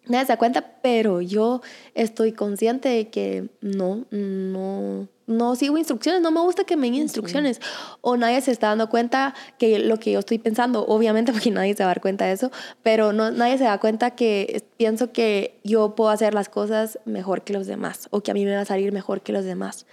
[0.10, 1.62] Nadie se da cuenta, pero yo
[1.94, 6.96] estoy consciente de que no, no, no sigo instrucciones, no me gusta que me den
[6.96, 7.60] instrucciones.
[8.02, 11.76] O nadie se está dando cuenta que lo que yo estoy pensando, obviamente porque nadie
[11.76, 15.12] se va a dar cuenta de eso, pero no, nadie se da cuenta que pienso
[15.12, 18.56] que yo puedo hacer las cosas mejor que los demás o que a mí me
[18.56, 19.86] va a salir mejor que los demás.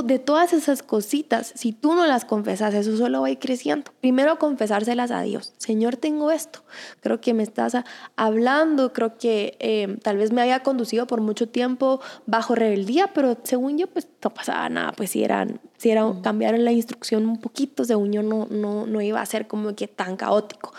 [0.00, 3.92] De todas esas cositas, si tú no las confesas, eso solo va a ir creciendo.
[4.00, 5.52] Primero confesárselas a Dios.
[5.58, 6.64] Señor, tengo esto.
[7.00, 7.76] Creo que me estás
[8.16, 13.36] hablando, creo que eh, tal vez me había conducido por mucho tiempo bajo rebeldía, pero
[13.42, 14.92] según yo, pues no pasaba nada.
[14.92, 19.02] Pues si eran, si era, cambiaron la instrucción un poquito, según yo no, no, no
[19.02, 20.72] iba a ser como que tan caótico.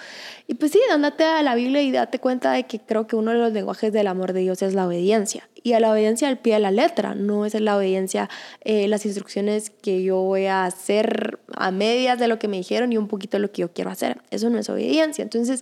[0.60, 3.38] Pues sí, andate a la Biblia y date cuenta de que creo que uno de
[3.38, 5.50] los lenguajes del amor de Dios es la obediencia.
[5.63, 8.30] Y a la obediencia al pie de la letra, no es la obediencia,
[8.62, 12.92] eh, las instrucciones que yo voy a hacer a medias de lo que me dijeron
[12.92, 14.22] y un poquito de lo que yo quiero hacer.
[14.32, 15.22] Eso no es obediencia.
[15.22, 15.62] Entonces,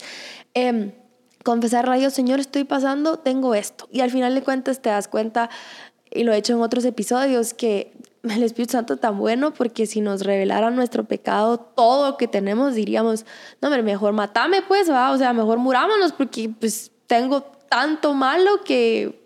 [0.56, 0.94] eh,
[1.44, 3.88] confesarle a Dios, Señor, estoy pasando, tengo esto.
[3.92, 5.50] Y al final de cuentas te das cuenta,
[6.10, 7.94] y lo he hecho en otros episodios, que
[8.30, 12.76] el Espíritu Santo tan bueno porque si nos revelara nuestro pecado, todo lo que tenemos,
[12.76, 13.26] diríamos,
[13.62, 15.12] no, hombre, mejor matame pues, ¿va?
[15.12, 19.22] o sea, mejor murámonos porque pues tengo tanto malo que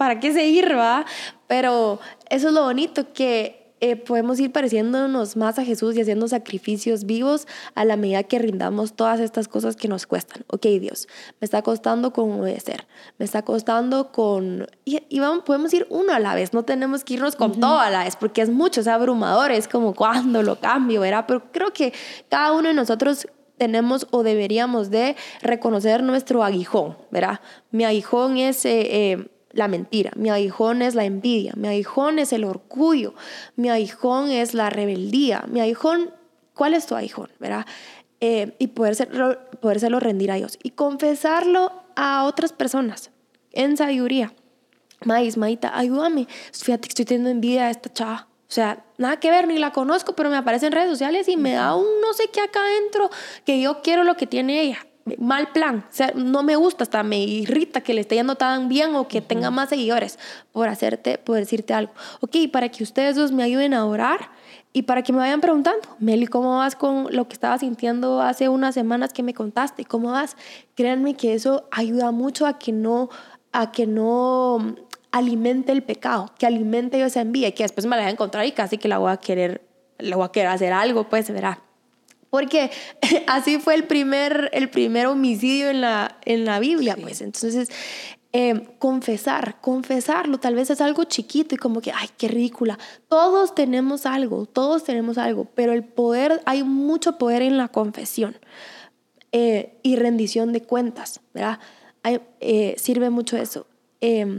[0.00, 1.04] ¿para qué seguir, va?
[1.46, 2.00] Pero
[2.30, 7.04] eso es lo bonito, que eh, podemos ir pareciéndonos más a Jesús y haciendo sacrificios
[7.04, 10.44] vivos a la medida que rindamos todas estas cosas que nos cuestan.
[10.48, 11.08] Ok, Dios,
[11.40, 12.86] me está costando con obedecer,
[13.18, 14.66] me está costando con...
[14.84, 17.88] Y, vamos, podemos ir uno a la vez, no tenemos que irnos con todo a
[17.88, 21.24] la vez, porque es mucho, es abrumador, es como cuando lo cambio, ¿verdad?
[21.26, 21.94] Pero creo que
[22.28, 27.40] cada uno de nosotros tenemos o deberíamos de reconocer nuestro aguijón, ¿verdad?
[27.70, 28.64] Mi aguijón es...
[28.66, 33.14] Eh, eh, la mentira, mi aguijón es la envidia, mi aguijón es el orgullo,
[33.56, 36.10] mi aguijón es la rebeldía, mi aguijón,
[36.54, 37.30] ¿cuál es tu aguijón?
[37.38, 37.66] ¿verdad?
[38.20, 43.10] Eh, y podérselo, podérselo rendir a Dios y confesarlo a otras personas
[43.52, 44.32] en sabiduría.
[45.04, 46.28] Maíz, Maita, ayúdame.
[46.52, 48.28] Fíjate que estoy teniendo envidia a esta chava.
[48.42, 51.36] O sea, nada que ver, ni la conozco, pero me aparece en redes sociales y
[51.36, 53.08] me da un no sé qué acá adentro
[53.46, 54.86] que yo quiero lo que tiene ella
[55.18, 55.84] mal plan.
[55.88, 59.08] O sea, no me gusta, hasta me irrita que le esté yendo tan bien o
[59.08, 60.18] que tenga más seguidores
[60.52, 61.92] por hacerte, por decirte algo.
[62.20, 64.30] Ok, para que ustedes dos me ayuden a orar
[64.72, 68.48] y para que me vayan preguntando, Meli, ¿cómo vas con lo que estaba sintiendo hace
[68.48, 69.84] unas semanas que me contaste?
[69.84, 70.36] ¿Cómo vas?
[70.76, 73.08] Créanme que eso ayuda mucho a que no,
[73.52, 74.76] a que no
[75.10, 78.12] alimente el pecado, que alimente yo esa envidia y que después me la voy a
[78.12, 79.62] encontrar y casi que la voy a querer,
[79.98, 81.60] la voy a querer hacer algo, pues verá.
[82.30, 82.70] Porque
[83.26, 87.20] así fue el primer, el primer homicidio en la, en la Biblia, pues.
[87.20, 87.68] Entonces,
[88.32, 92.78] eh, confesar, confesarlo, tal vez es algo chiquito y como que, ay, qué ridícula.
[93.08, 98.36] Todos tenemos algo, todos tenemos algo, pero el poder, hay mucho poder en la confesión
[99.32, 101.58] eh, y rendición de cuentas, ¿verdad?
[102.40, 103.66] Eh, sirve mucho eso.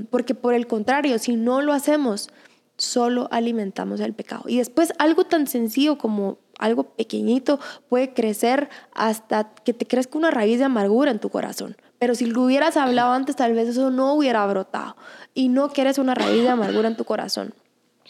[0.10, 2.30] porque por el contrario, si no lo hacemos,
[2.78, 4.46] solo alimentamos el pecado.
[4.48, 10.32] Y después algo tan sencillo como algo pequeñito puede crecer hasta que te crezca una
[10.32, 11.76] raíz de amargura en tu corazón.
[12.00, 14.96] Pero si lo hubieras hablado antes, tal vez eso no hubiera brotado.
[15.34, 17.54] Y no quieres una raíz de amargura en tu corazón.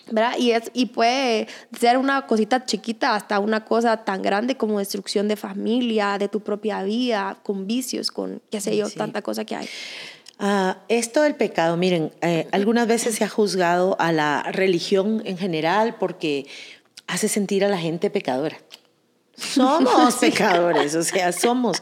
[0.10, 0.34] ¿verdad?
[0.38, 5.28] Y, es, y puede ser una cosita chiquita hasta una cosa tan grande como destrucción
[5.28, 9.56] de familia, de tu propia vida, con vicios, con qué sé yo, tanta cosa que
[9.56, 9.68] hay.
[10.40, 15.38] Uh, esto del pecado, miren, eh, algunas veces se ha juzgado a la religión en
[15.38, 16.48] general porque
[17.12, 18.58] hace sentir a la gente pecadora.
[19.36, 21.78] Somos pecadores, o sea, somos.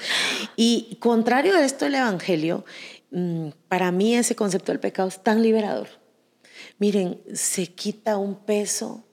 [0.55, 2.65] Y contrario a esto, el Evangelio,
[3.11, 5.87] mm, para mí ese concepto del pecado es tan liberador.
[6.79, 9.05] Miren, se quita un peso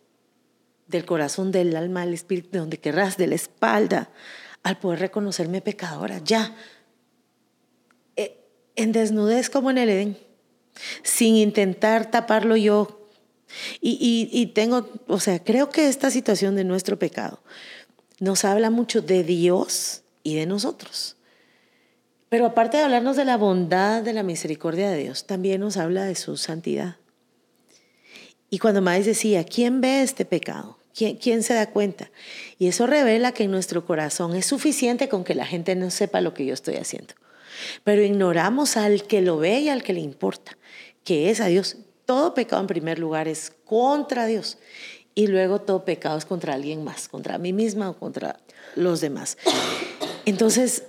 [0.86, 4.08] del corazón, del alma, del espíritu, de donde querrás, de la espalda,
[4.62, 6.20] al poder reconocerme pecadora.
[6.24, 6.56] Ya,
[8.16, 8.42] eh,
[8.74, 10.18] en desnudez como en el Edén,
[11.02, 13.05] sin intentar taparlo yo
[13.80, 17.40] y, tengo, o sea, creo que esta situación de nuestro pecado
[18.18, 21.16] nos habla mucho de Dios y de nosotros.
[22.28, 26.04] Pero aparte de hablarnos de la bondad, de la misericordia de Dios, también nos habla
[26.04, 26.96] de su santidad.
[28.50, 30.78] Y cuando Maíz decía, ¿quién ve este pecado?
[30.94, 32.10] ¿Quién, ¿Quién, se da cuenta?
[32.58, 36.20] Y eso revela que en nuestro corazón es suficiente con que la gente no sepa
[36.20, 37.14] lo que yo estoy haciendo.
[37.84, 40.56] Pero ignoramos al que lo ve y al que le importa,
[41.04, 44.58] que es a Dios todo pecado en primer lugar es contra Dios
[45.14, 48.38] y luego todo pecado es contra alguien más, contra mí misma o contra
[48.76, 49.36] los demás.
[50.24, 50.84] Entonces,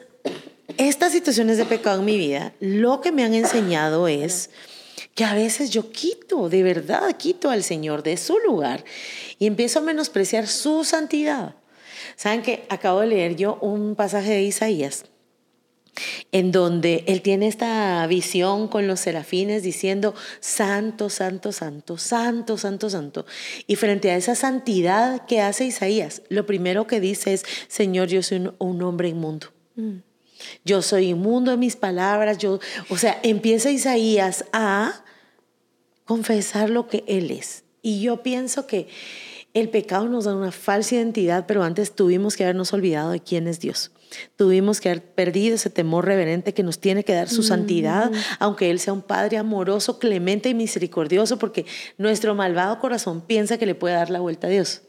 [0.78, 4.52] estas situaciones de pecado en mi vida, lo que me han enseñado es
[5.16, 8.84] que a veces yo quito, de verdad quito al Señor de su lugar
[9.40, 11.56] y empiezo a menospreciar su santidad.
[12.16, 15.06] ¿Saben que acabo de leer yo un pasaje de Isaías?
[16.32, 22.90] En donde él tiene esta visión con los serafines diciendo, santo, santo, santo, santo, santo,
[22.90, 23.26] santo.
[23.68, 28.24] Y frente a esa santidad que hace Isaías, lo primero que dice es, Señor, yo
[28.24, 29.48] soy un, hombre inmundo.
[29.76, 29.98] Mm.
[30.64, 35.04] Yo soy inmundo en mis palabras, yo, o sea, empieza Isaías a
[36.06, 37.64] confesar lo que él es.
[37.82, 38.88] Y yo pienso que
[39.60, 43.48] el pecado nos da una falsa identidad, pero antes tuvimos que habernos olvidado de quién
[43.48, 43.92] es Dios.
[44.36, 48.70] Tuvimos que haber perdido ese temor reverente que nos tiene que dar su santidad, aunque
[48.70, 51.66] Él sea un Padre amoroso, clemente y misericordioso, porque
[51.98, 54.84] nuestro malvado corazón piensa que le puede dar la vuelta a Dios.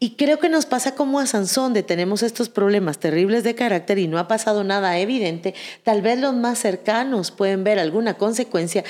[0.00, 3.98] Y creo que nos pasa como a Sansón, de tenemos estos problemas terribles de carácter
[3.98, 5.54] y no ha pasado nada evidente.
[5.82, 8.84] Tal vez los más cercanos pueden ver alguna consecuencia.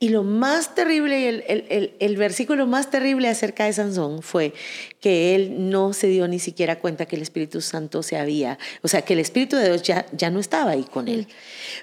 [0.00, 4.54] Y lo más terrible, el, el, el, versículo más terrible acerca de Sansón fue
[5.00, 8.88] que él no se dio ni siquiera cuenta que el Espíritu Santo se había, o
[8.88, 11.28] sea, que el Espíritu de Dios ya, ya no estaba ahí con él.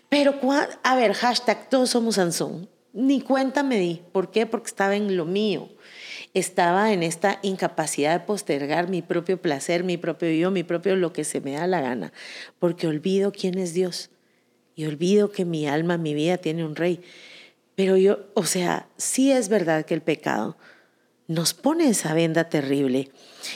[0.09, 0.35] Pero,
[0.83, 2.69] a ver, hashtag, todos somos Sansón.
[2.93, 4.01] Ni cuenta me di.
[4.11, 4.45] ¿Por qué?
[4.45, 5.69] Porque estaba en lo mío
[6.33, 11.13] estaba en esta incapacidad de postergar mi propio placer, mi propio yo, mi propio lo
[11.13, 12.13] que se me da la gana,
[12.59, 14.09] porque olvido quién es Dios
[14.75, 17.01] y olvido que mi alma, mi vida tiene un rey.
[17.75, 20.57] Pero yo, o sea, sí es verdad que el pecado
[21.27, 23.09] nos pone esa venda terrible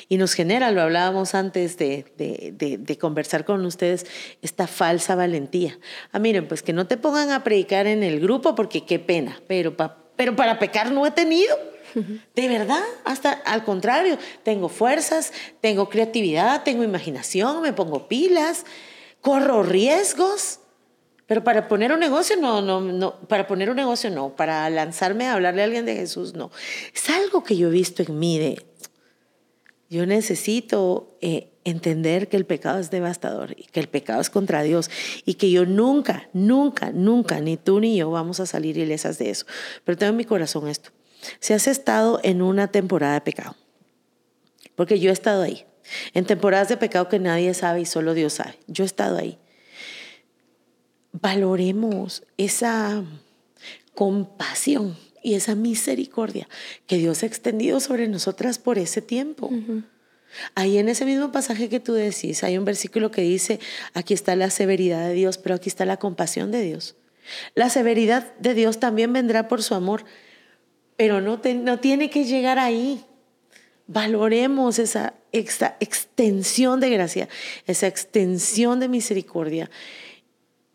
[0.07, 4.05] y nos genera, lo hablábamos antes de, de, conversar con ustedes,
[4.41, 5.77] esta falsa valentía.
[6.11, 9.41] Ah, miren, pues que no te pongan a predicar en el grupo porque qué pena,
[9.47, 9.75] pero,
[10.15, 11.74] pero para pecar no he tenido.
[12.35, 15.31] De verdad, hasta al contrario, tengo fuerzas,
[15.61, 18.65] tengo creatividad, tengo imaginación, me pongo pilas,
[19.21, 20.59] corro riesgos.
[21.27, 25.25] Pero para poner un negocio, no, no, no, para poner un negocio, no, para lanzarme
[25.25, 26.51] a hablarle a alguien de Jesús, no.
[26.93, 28.63] Es algo que yo he visto en mí de,
[29.89, 34.61] yo necesito eh, entender que el pecado es devastador y que el pecado es contra
[34.61, 34.89] Dios
[35.25, 39.31] y que yo nunca, nunca, nunca, ni tú ni yo vamos a salir ilesas de
[39.31, 39.45] eso.
[39.83, 40.91] Pero tengo en mi corazón esto.
[41.39, 43.55] Si has estado en una temporada de pecado,
[44.75, 45.65] porque yo he estado ahí,
[46.13, 49.39] en temporadas de pecado que nadie sabe y solo Dios sabe, yo he estado ahí
[51.21, 53.03] valoremos esa
[53.93, 56.47] compasión y esa misericordia
[56.87, 59.49] que Dios ha extendido sobre nosotras por ese tiempo.
[60.53, 63.59] Ahí en ese mismo pasaje que tú decís, hay un versículo que dice,
[63.93, 66.95] aquí está la severidad de Dios, pero aquí está la compasión de Dios.
[67.55, 70.03] La severidad de Dios también vendrá por su amor,
[70.97, 73.03] pero no, no tiene que llegar ahí.
[73.87, 77.29] Valoremos esa extensión de gracia,
[77.67, 79.69] esa extensión de misericordia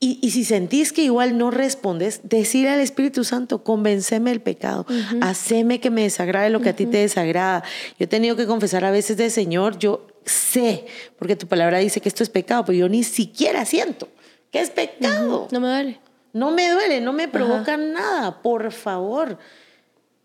[0.02, 4.86] y, si sentís que igual no respondes, decir al Espíritu Santo, convenceme el pecado,
[5.20, 7.62] haceme que me desagrade lo que a ti te desagrada.
[7.98, 10.86] Yo he tenido que confesar a veces de Señor, yo sé,
[11.18, 14.08] porque tu palabra dice que esto es pecado, pero yo ni siquiera siento
[14.50, 15.48] que es pecado.
[15.50, 16.00] No me duele.
[16.32, 19.36] No me duele, no me provoca nada, por favor.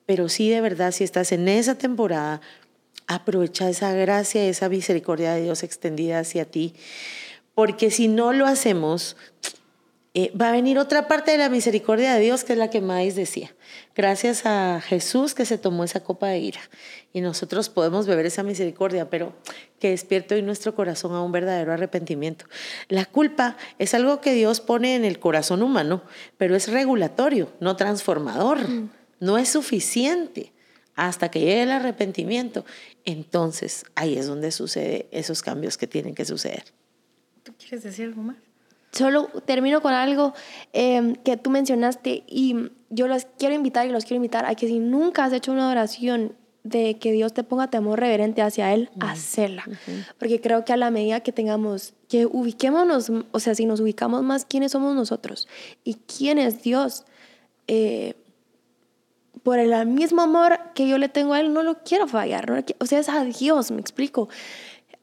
[0.05, 2.41] Pero sí, de verdad, si estás en esa temporada,
[3.07, 6.73] aprovecha esa gracia, esa misericordia de Dios extendida hacia ti.
[7.53, 9.15] Porque si no lo hacemos,
[10.17, 12.79] eh, va a venir otra parte de la misericordia de Dios, que es la que
[12.79, 13.53] Maíz decía.
[13.95, 16.61] Gracias a Jesús que se tomó esa copa de ira.
[17.11, 19.33] Y nosotros podemos beber esa misericordia, pero
[19.77, 22.45] que despierte hoy nuestro corazón a un verdadero arrepentimiento.
[22.87, 26.01] La culpa es algo que Dios pone en el corazón humano,
[26.37, 28.69] pero es regulatorio, no transformador.
[28.69, 28.89] Mm.
[29.19, 30.51] No es suficiente
[30.95, 32.65] hasta que llegue el arrepentimiento.
[33.03, 36.63] Entonces ahí es donde sucede esos cambios que tienen que suceder.
[37.43, 38.37] ¿Tú quieres decir algo más?
[38.91, 40.33] Solo termino con algo
[40.71, 44.67] em, que tú mencionaste y yo los quiero invitar y los quiero invitar a que
[44.67, 48.89] si nunca has hecho una oración de que Dios te ponga temor reverente hacia Él,
[48.99, 49.65] hacerla.
[50.17, 54.23] Porque creo que a la medida que tengamos, que ubiquémonos, o sea, si nos ubicamos
[54.23, 55.47] más quiénes somos nosotros
[55.83, 57.05] y quién es Dios,
[57.67, 58.15] eh,
[59.43, 62.65] por el mismo amor que yo le tengo a Él, no lo quiero fallar.
[62.79, 64.29] o sea, es a Dios, me explico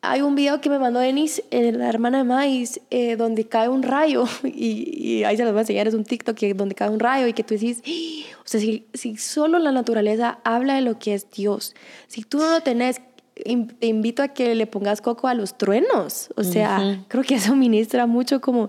[0.05, 3.68] hay un video que me mandó Denise, eh, la hermana de Mais, eh, donde cae
[3.68, 6.90] un rayo, y, ahí se los voy a enseñar, es un TikTok que, donde cae
[6.90, 8.37] un rayo y que tú decís, ¡Ah!".
[8.45, 11.75] o sea, si, si, solo la naturaleza habla de lo que es Dios,
[12.09, 13.01] si tú no lo tenés,
[13.35, 17.55] te invito a que le pongas coco a los truenos, o sea, creo que eso
[17.57, 18.68] ministra mucho como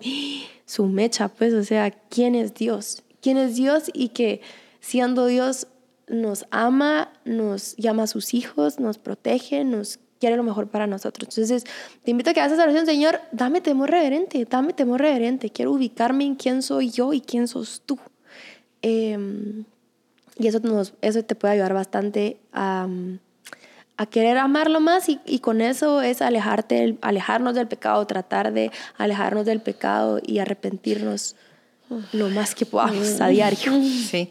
[0.66, 3.04] su mecha, pues, o sea, ¿quién es Dios?
[3.22, 3.92] ¿Quién es Dios?
[3.94, 4.42] Y que
[4.84, 5.68] siendo Dios
[6.08, 11.30] nos ama, nos llama a sus hijos, nos protege, nos quiere lo mejor para nosotros.
[11.30, 11.64] Entonces,
[12.04, 15.50] te invito a que hagas esa oración, Señor, dame temor reverente, dame temor reverente.
[15.52, 17.98] Quiero ubicarme en quién soy yo y quién sos tú.
[18.82, 19.64] Em,
[20.38, 22.86] y eso, nos, eso te puede ayudar bastante a,
[23.96, 28.70] a querer amarlo más y, y, con eso es alejarte, alejarnos del pecado, tratar de
[28.98, 31.38] alejarnos del pecado y arrepentirnos
[32.12, 33.74] lo más que podamos a diario.
[33.84, 34.30] Sí.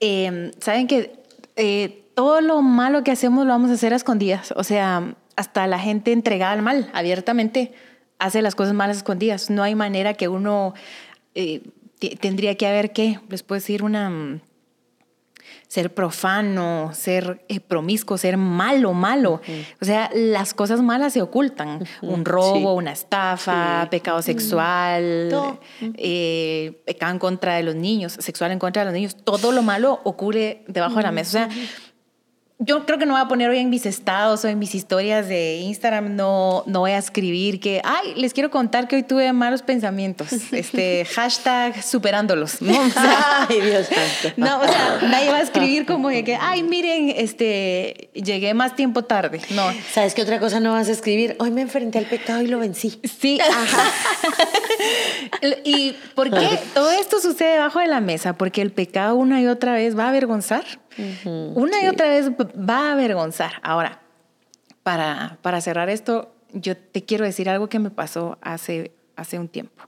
[0.00, 1.12] Em, Saben que
[1.56, 4.52] eh, todo lo malo que hacemos lo vamos a hacer a escondidas.
[4.56, 7.72] O sea, hasta la gente entregada al mal, abiertamente,
[8.18, 9.50] hace las cosas malas escondidas.
[9.50, 10.74] No hay manera que uno
[11.34, 11.62] eh,
[12.20, 14.40] tendría que haber que, les puedo decir, una mm,
[15.68, 19.42] ser profano, ser eh, promiscuo, ser malo, malo.
[19.80, 21.86] O sea, las cosas malas se ocultan.
[22.00, 25.58] Un robo, una estafa, pecado sexual,
[25.94, 29.16] eh, pecado en contra de los niños, sexual en contra de los niños.
[29.22, 31.28] Todo lo malo ocurre debajo de la mesa.
[31.28, 31.66] O sea,
[32.60, 35.28] yo creo que no voy a poner hoy en mis estados o en mis historias
[35.28, 39.32] de Instagram, no, no voy a escribir que, ay, les quiero contar que hoy tuve
[39.32, 40.28] malos pensamientos.
[40.58, 42.60] Este, hashtag superándolos.
[42.62, 42.72] ¿no?
[42.72, 43.88] O sea, ay, Dios.
[44.36, 49.04] No, o sea, nadie va a escribir como que, ay, miren, este, llegué más tiempo
[49.04, 49.40] tarde.
[49.50, 49.64] No.
[49.92, 51.36] ¿Sabes qué otra cosa no vas a escribir?
[51.38, 53.00] Hoy me enfrenté al pecado y lo vencí.
[53.20, 53.84] Sí, ajá.
[55.64, 58.32] ¿Y por qué todo esto sucede debajo de la mesa?
[58.32, 60.64] Porque el pecado una y otra vez va a avergonzar.
[61.24, 63.52] Una y otra vez va a avergonzar.
[63.62, 64.00] Ahora,
[64.82, 69.48] para, para cerrar esto, yo te quiero decir algo que me pasó hace, hace un
[69.48, 69.84] tiempo.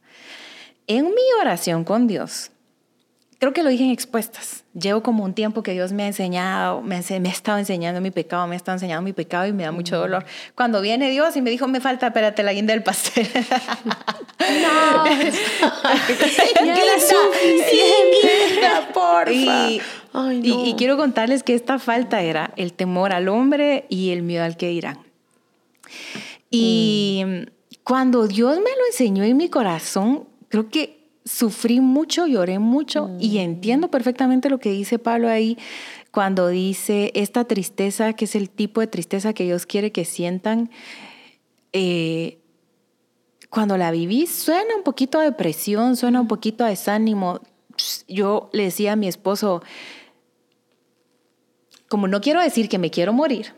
[0.87, 2.51] En mi oración con Dios,
[3.39, 4.65] creo que lo dije en expuestas.
[4.75, 8.11] Llevo como un tiempo que Dios me ha enseñado, me, me ha estado enseñando mi
[8.11, 10.25] pecado, me ha estado enseñando mi pecado y me da mucho dolor.
[10.55, 13.29] Cuando viene Dios y me dijo, me falta, espérate, la guinda del pastel.
[14.41, 15.05] No.
[18.95, 19.33] porfa.
[19.33, 19.83] Y,
[20.13, 20.67] Ay, y- no.
[20.67, 24.57] y quiero contarles que esta falta era el temor al hombre y el miedo al
[24.57, 24.99] que dirán.
[26.51, 27.25] Y
[27.85, 33.39] cuando Dios me lo enseñó en mi corazón, creo que sufrí mucho, lloré mucho y
[33.39, 35.59] entiendo perfectamente lo que dice Pablo ahí
[36.11, 40.71] cuando dice esta tristeza, que es el tipo de tristeza que Dios quiere que sientan.
[41.73, 42.39] eh,
[43.49, 47.41] cuando la viví, suena un poquito a depresión, suena un poquito a desánimo.
[48.09, 49.63] Yo le decía a mi esposo,
[51.91, 53.49] como no quiero decir que me quiero morir,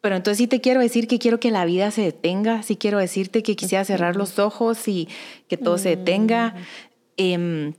[0.00, 2.98] pero entonces sí te quiero decir que quiero que la vida se detenga, sí quiero
[2.98, 5.08] decirte que quisiera cerrar los ojos y
[5.48, 6.54] que todo se detenga.
[7.16, 7.72] Em,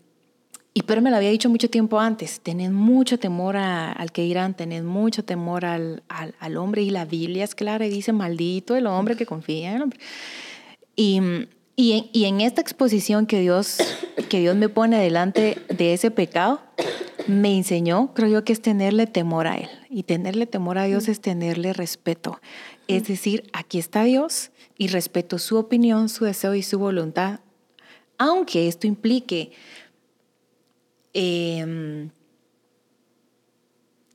[0.73, 4.23] y pero me lo había dicho mucho tiempo antes, tened mucho temor a- al que
[4.23, 8.11] dirán, tened mucho temor al, al, al hombre y la Biblia es clara y dice,
[8.11, 9.99] maldito el hombre que confía en el hombre.
[10.95, 11.21] Y,
[11.75, 13.77] y, en, y en esta exposición que Dios,
[14.29, 16.59] que Dios me pone delante de ese pecado,
[17.27, 19.69] me enseñó, creo yo, que es tenerle temor a Él.
[19.89, 22.39] Y tenerle temor a Dios es tenerle respeto.
[22.87, 27.39] Es decir, aquí está Dios y respeto su opinión, su deseo y su voluntad,
[28.17, 29.51] aunque esto implique
[31.13, 32.09] em,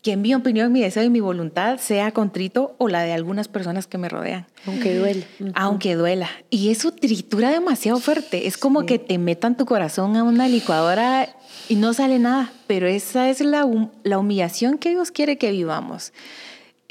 [0.02, 3.48] que en mi opinión, mi deseo y mi voluntad sea contrito o la de algunas
[3.48, 5.26] personas que me rodean Aunque duele.
[5.54, 6.28] aunque duela.
[6.48, 8.46] Y eso tritura demasiado fuerte.
[8.46, 11.28] Es como que te metan tu corazón a una licuadora
[11.68, 12.50] y no sale nada.
[12.66, 16.12] Pero esa es la, hum- la humillación que Dios quiere que vivamos.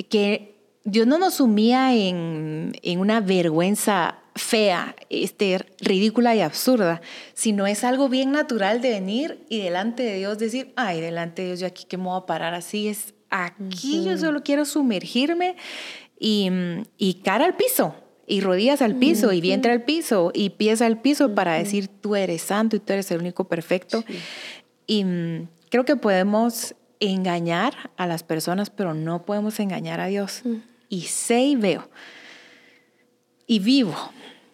[0.09, 7.01] Que Dios no nos sumía en, en una vergüenza fea, este, ridícula y absurda,
[7.33, 11.47] sino es algo bien natural de venir y delante de Dios decir, ay, delante de
[11.49, 15.55] Dios, yo aquí que me voy a parar así, es aquí yo solo quiero sumergirme
[16.19, 16.49] y,
[16.97, 17.95] y cara al piso,
[18.27, 22.15] y rodillas al piso, y vientre al piso, y pies al piso para decir, tú
[22.15, 24.03] eres santo y tú eres el único perfecto.
[24.85, 30.43] Y mm, creo que podemos engañar a las personas, pero no podemos engañar a Dios.
[30.89, 31.89] Y sé y veo
[33.49, 33.95] y vivo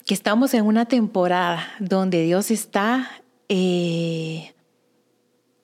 [0.05, 3.11] que estamos en una temporada donde Dios está
[3.49, 4.53] eh,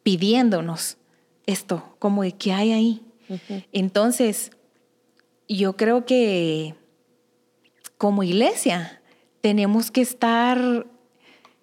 [0.03, 0.97] pidiéndonos
[1.45, 3.01] esto, como de qué hay ahí.
[3.71, 4.51] Entonces,
[5.47, 6.75] yo creo que
[7.97, 9.01] como iglesia
[9.39, 10.86] tenemos que estar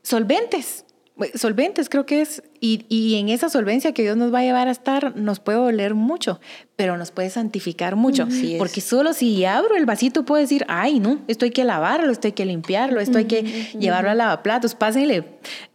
[0.03, 0.87] solventes.
[1.35, 4.69] Solventes creo que es, y, y en esa solvencia que Dios nos va a llevar
[4.69, 6.41] a estar, nos puede doler mucho,
[6.77, 8.25] pero nos puede santificar mucho.
[8.25, 8.59] Así es.
[8.59, 12.29] Porque solo si abro el vasito puedo decir, ay, no, esto hay que lavarlo, esto
[12.29, 13.43] hay que limpiarlo, esto hay que
[13.79, 15.25] llevarlo a lavaplatos, pásenle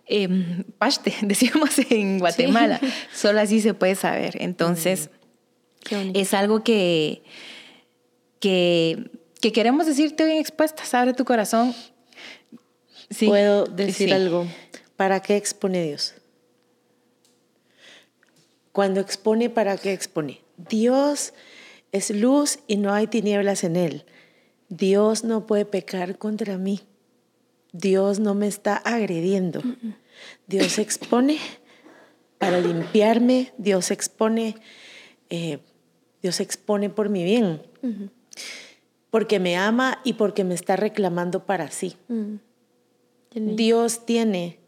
[0.06, 2.80] eh, paste, decíamos en Guatemala.
[3.14, 4.38] Solo así se puede saber.
[4.40, 5.10] Entonces,
[6.14, 7.24] es algo que,
[8.40, 9.10] que,
[9.42, 10.94] que queremos decirte hoy en expuestas.
[10.94, 11.74] Abre tu corazón.
[13.10, 14.14] Sí, Puedo decir sí.
[14.14, 14.48] algo.
[15.04, 16.14] ¿Para qué expone Dios?
[18.72, 20.40] Cuando expone, ¿para qué expone?
[20.56, 21.34] Dios
[21.92, 24.06] es luz y no hay tinieblas en él.
[24.70, 26.84] Dios no puede pecar contra mí.
[27.74, 29.62] Dios no me está agrediendo.
[30.48, 31.38] Dios expone
[32.38, 33.52] para limpiarme.
[33.58, 34.56] Dios expone,
[35.30, 35.60] eh,
[36.22, 37.62] Dios expone por mi bien.
[39.10, 41.98] Porque me ama y porque me está reclamando para sí.
[43.36, 44.63] Dios tiene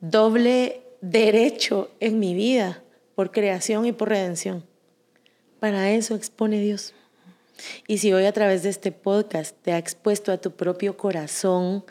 [0.00, 2.82] doble derecho en mi vida
[3.14, 4.64] por creación y por redención.
[5.60, 6.94] Para eso expone Dios.
[7.86, 11.84] Y si hoy a través de este podcast te ha expuesto a tu propio corazón,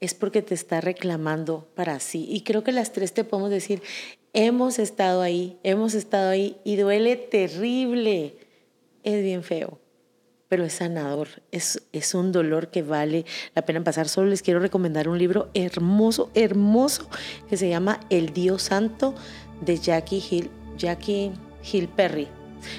[0.00, 2.26] es porque te está reclamando para sí.
[2.28, 3.82] Y creo que las tres te podemos decir,
[4.32, 8.36] hemos estado ahí, hemos estado ahí y duele terrible.
[9.02, 9.78] Es bien feo
[10.48, 13.24] pero es sanador, es, es un dolor que vale
[13.54, 14.08] la pena pasar.
[14.08, 17.08] Solo les quiero recomendar un libro hermoso, hermoso,
[17.48, 19.14] que se llama El Dios Santo
[19.60, 21.32] de Jackie Hill, Jackie
[21.70, 22.28] Hill Perry.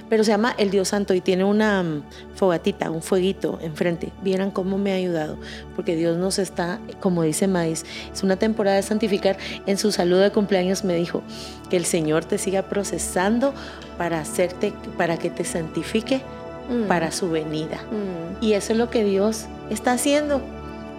[0.09, 2.03] Pero se llama El Dios Santo y tiene una mm,
[2.35, 4.11] fogatita, un fueguito enfrente.
[4.21, 5.37] Vieran cómo me ha ayudado,
[5.75, 9.37] porque Dios nos está, como dice Maíz, es una temporada de santificar.
[9.67, 11.23] En su saludo de cumpleaños me dijo
[11.69, 13.53] que el Señor te siga procesando
[13.97, 16.21] para hacerte, para que te santifique
[16.69, 16.87] Mm.
[16.87, 17.77] para su venida.
[17.91, 18.43] Mm.
[18.43, 20.41] Y eso es lo que Dios está haciendo.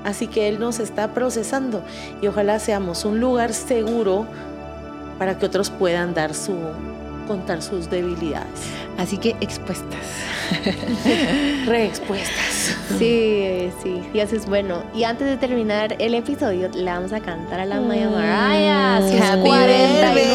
[0.05, 1.83] Así que Él nos está procesando
[2.23, 4.27] y ojalá seamos un lugar seguro
[5.19, 6.55] para que otros puedan dar su,
[7.31, 8.49] contar sus debilidades.
[8.99, 10.01] Así que expuestas.
[11.67, 12.77] Reexpuestas.
[12.99, 14.83] Sí, sí, Dios es bueno.
[14.93, 19.21] Y antes de terminar el episodio, le vamos a cantar a la Maya Mariah sus
[19.21, 20.35] Happy 49 birthday.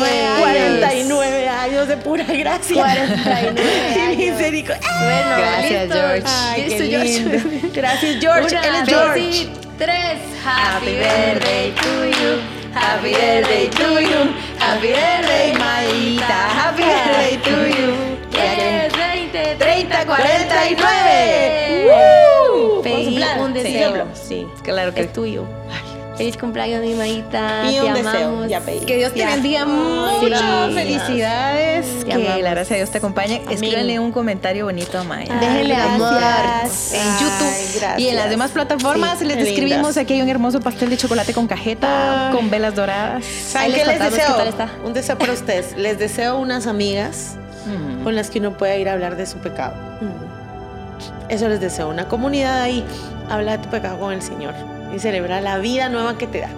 [2.39, 2.77] gracias.
[2.77, 4.17] 49 años.
[4.17, 4.89] Misericordia.
[4.99, 5.95] Bueno, Gracias, listo.
[5.95, 6.23] George.
[6.25, 7.69] Ay, Listo, George.
[7.73, 8.55] Gracias, George.
[8.55, 9.19] Una, Él es George.
[9.29, 10.19] y tres.
[10.45, 12.54] Happy birthday to you.
[12.75, 14.33] Happy birthday to you.
[14.59, 16.39] Happy birthday, Maita.
[16.59, 18.15] Happy birthday to you.
[18.31, 21.85] 10, 20, 30, 49.
[21.87, 22.81] ¡Woo!
[22.81, 24.07] ¿Puedo Pedí un deseo.
[24.13, 24.45] Sí.
[24.61, 25.47] Claro que Es tuyo.
[26.17, 27.69] Feliz cumpleaños, mi Maita.
[27.69, 28.09] Y Te un deseo.
[28.29, 28.47] amamos.
[28.49, 28.79] Ya pedí.
[28.85, 30.71] Que Dios te bendiga mucho.
[30.73, 31.99] Felicidades.
[31.99, 32.41] Te que amamos.
[32.41, 33.41] la gracia de Dios te acompañe.
[33.45, 33.51] Amén.
[33.53, 35.37] Escríbanle un comentario bonito a Maya.
[35.39, 36.13] Ay, Déjenle amor.
[36.93, 40.61] en YouTube y en las demás plataformas Sí, les qué describimos aquí hay un hermoso
[40.61, 42.35] pastel de chocolate con cajeta Ay.
[42.35, 44.35] con velas doradas ¿Saben qué les qué deseo?
[44.35, 44.69] tal está.
[44.85, 45.75] Un deseo para ustedes.
[45.77, 47.35] Les deseo unas amigas
[48.03, 49.73] con las que uno pueda ir a hablar de su pecado.
[51.27, 51.89] Eso les deseo.
[51.89, 52.85] Una comunidad ahí.
[53.29, 54.53] Habla de tu pecado con el Señor
[54.95, 56.49] y celebra la vida nueva que te da.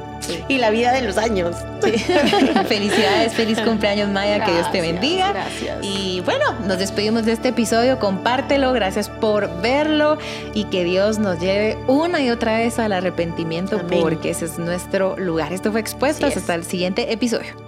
[0.49, 1.55] Y la vida de los años.
[2.67, 5.77] felicidades feliz cumpleaños Maya que Dios te bendiga gracias.
[5.81, 10.17] y bueno nos despedimos de este episodio compártelo gracias por verlo
[10.53, 14.01] y que Dios nos lleve una y otra vez al arrepentimiento Amén.
[14.01, 16.41] porque ese es nuestro lugar esto fue expuesto Así es.
[16.41, 17.66] hasta el siguiente episodio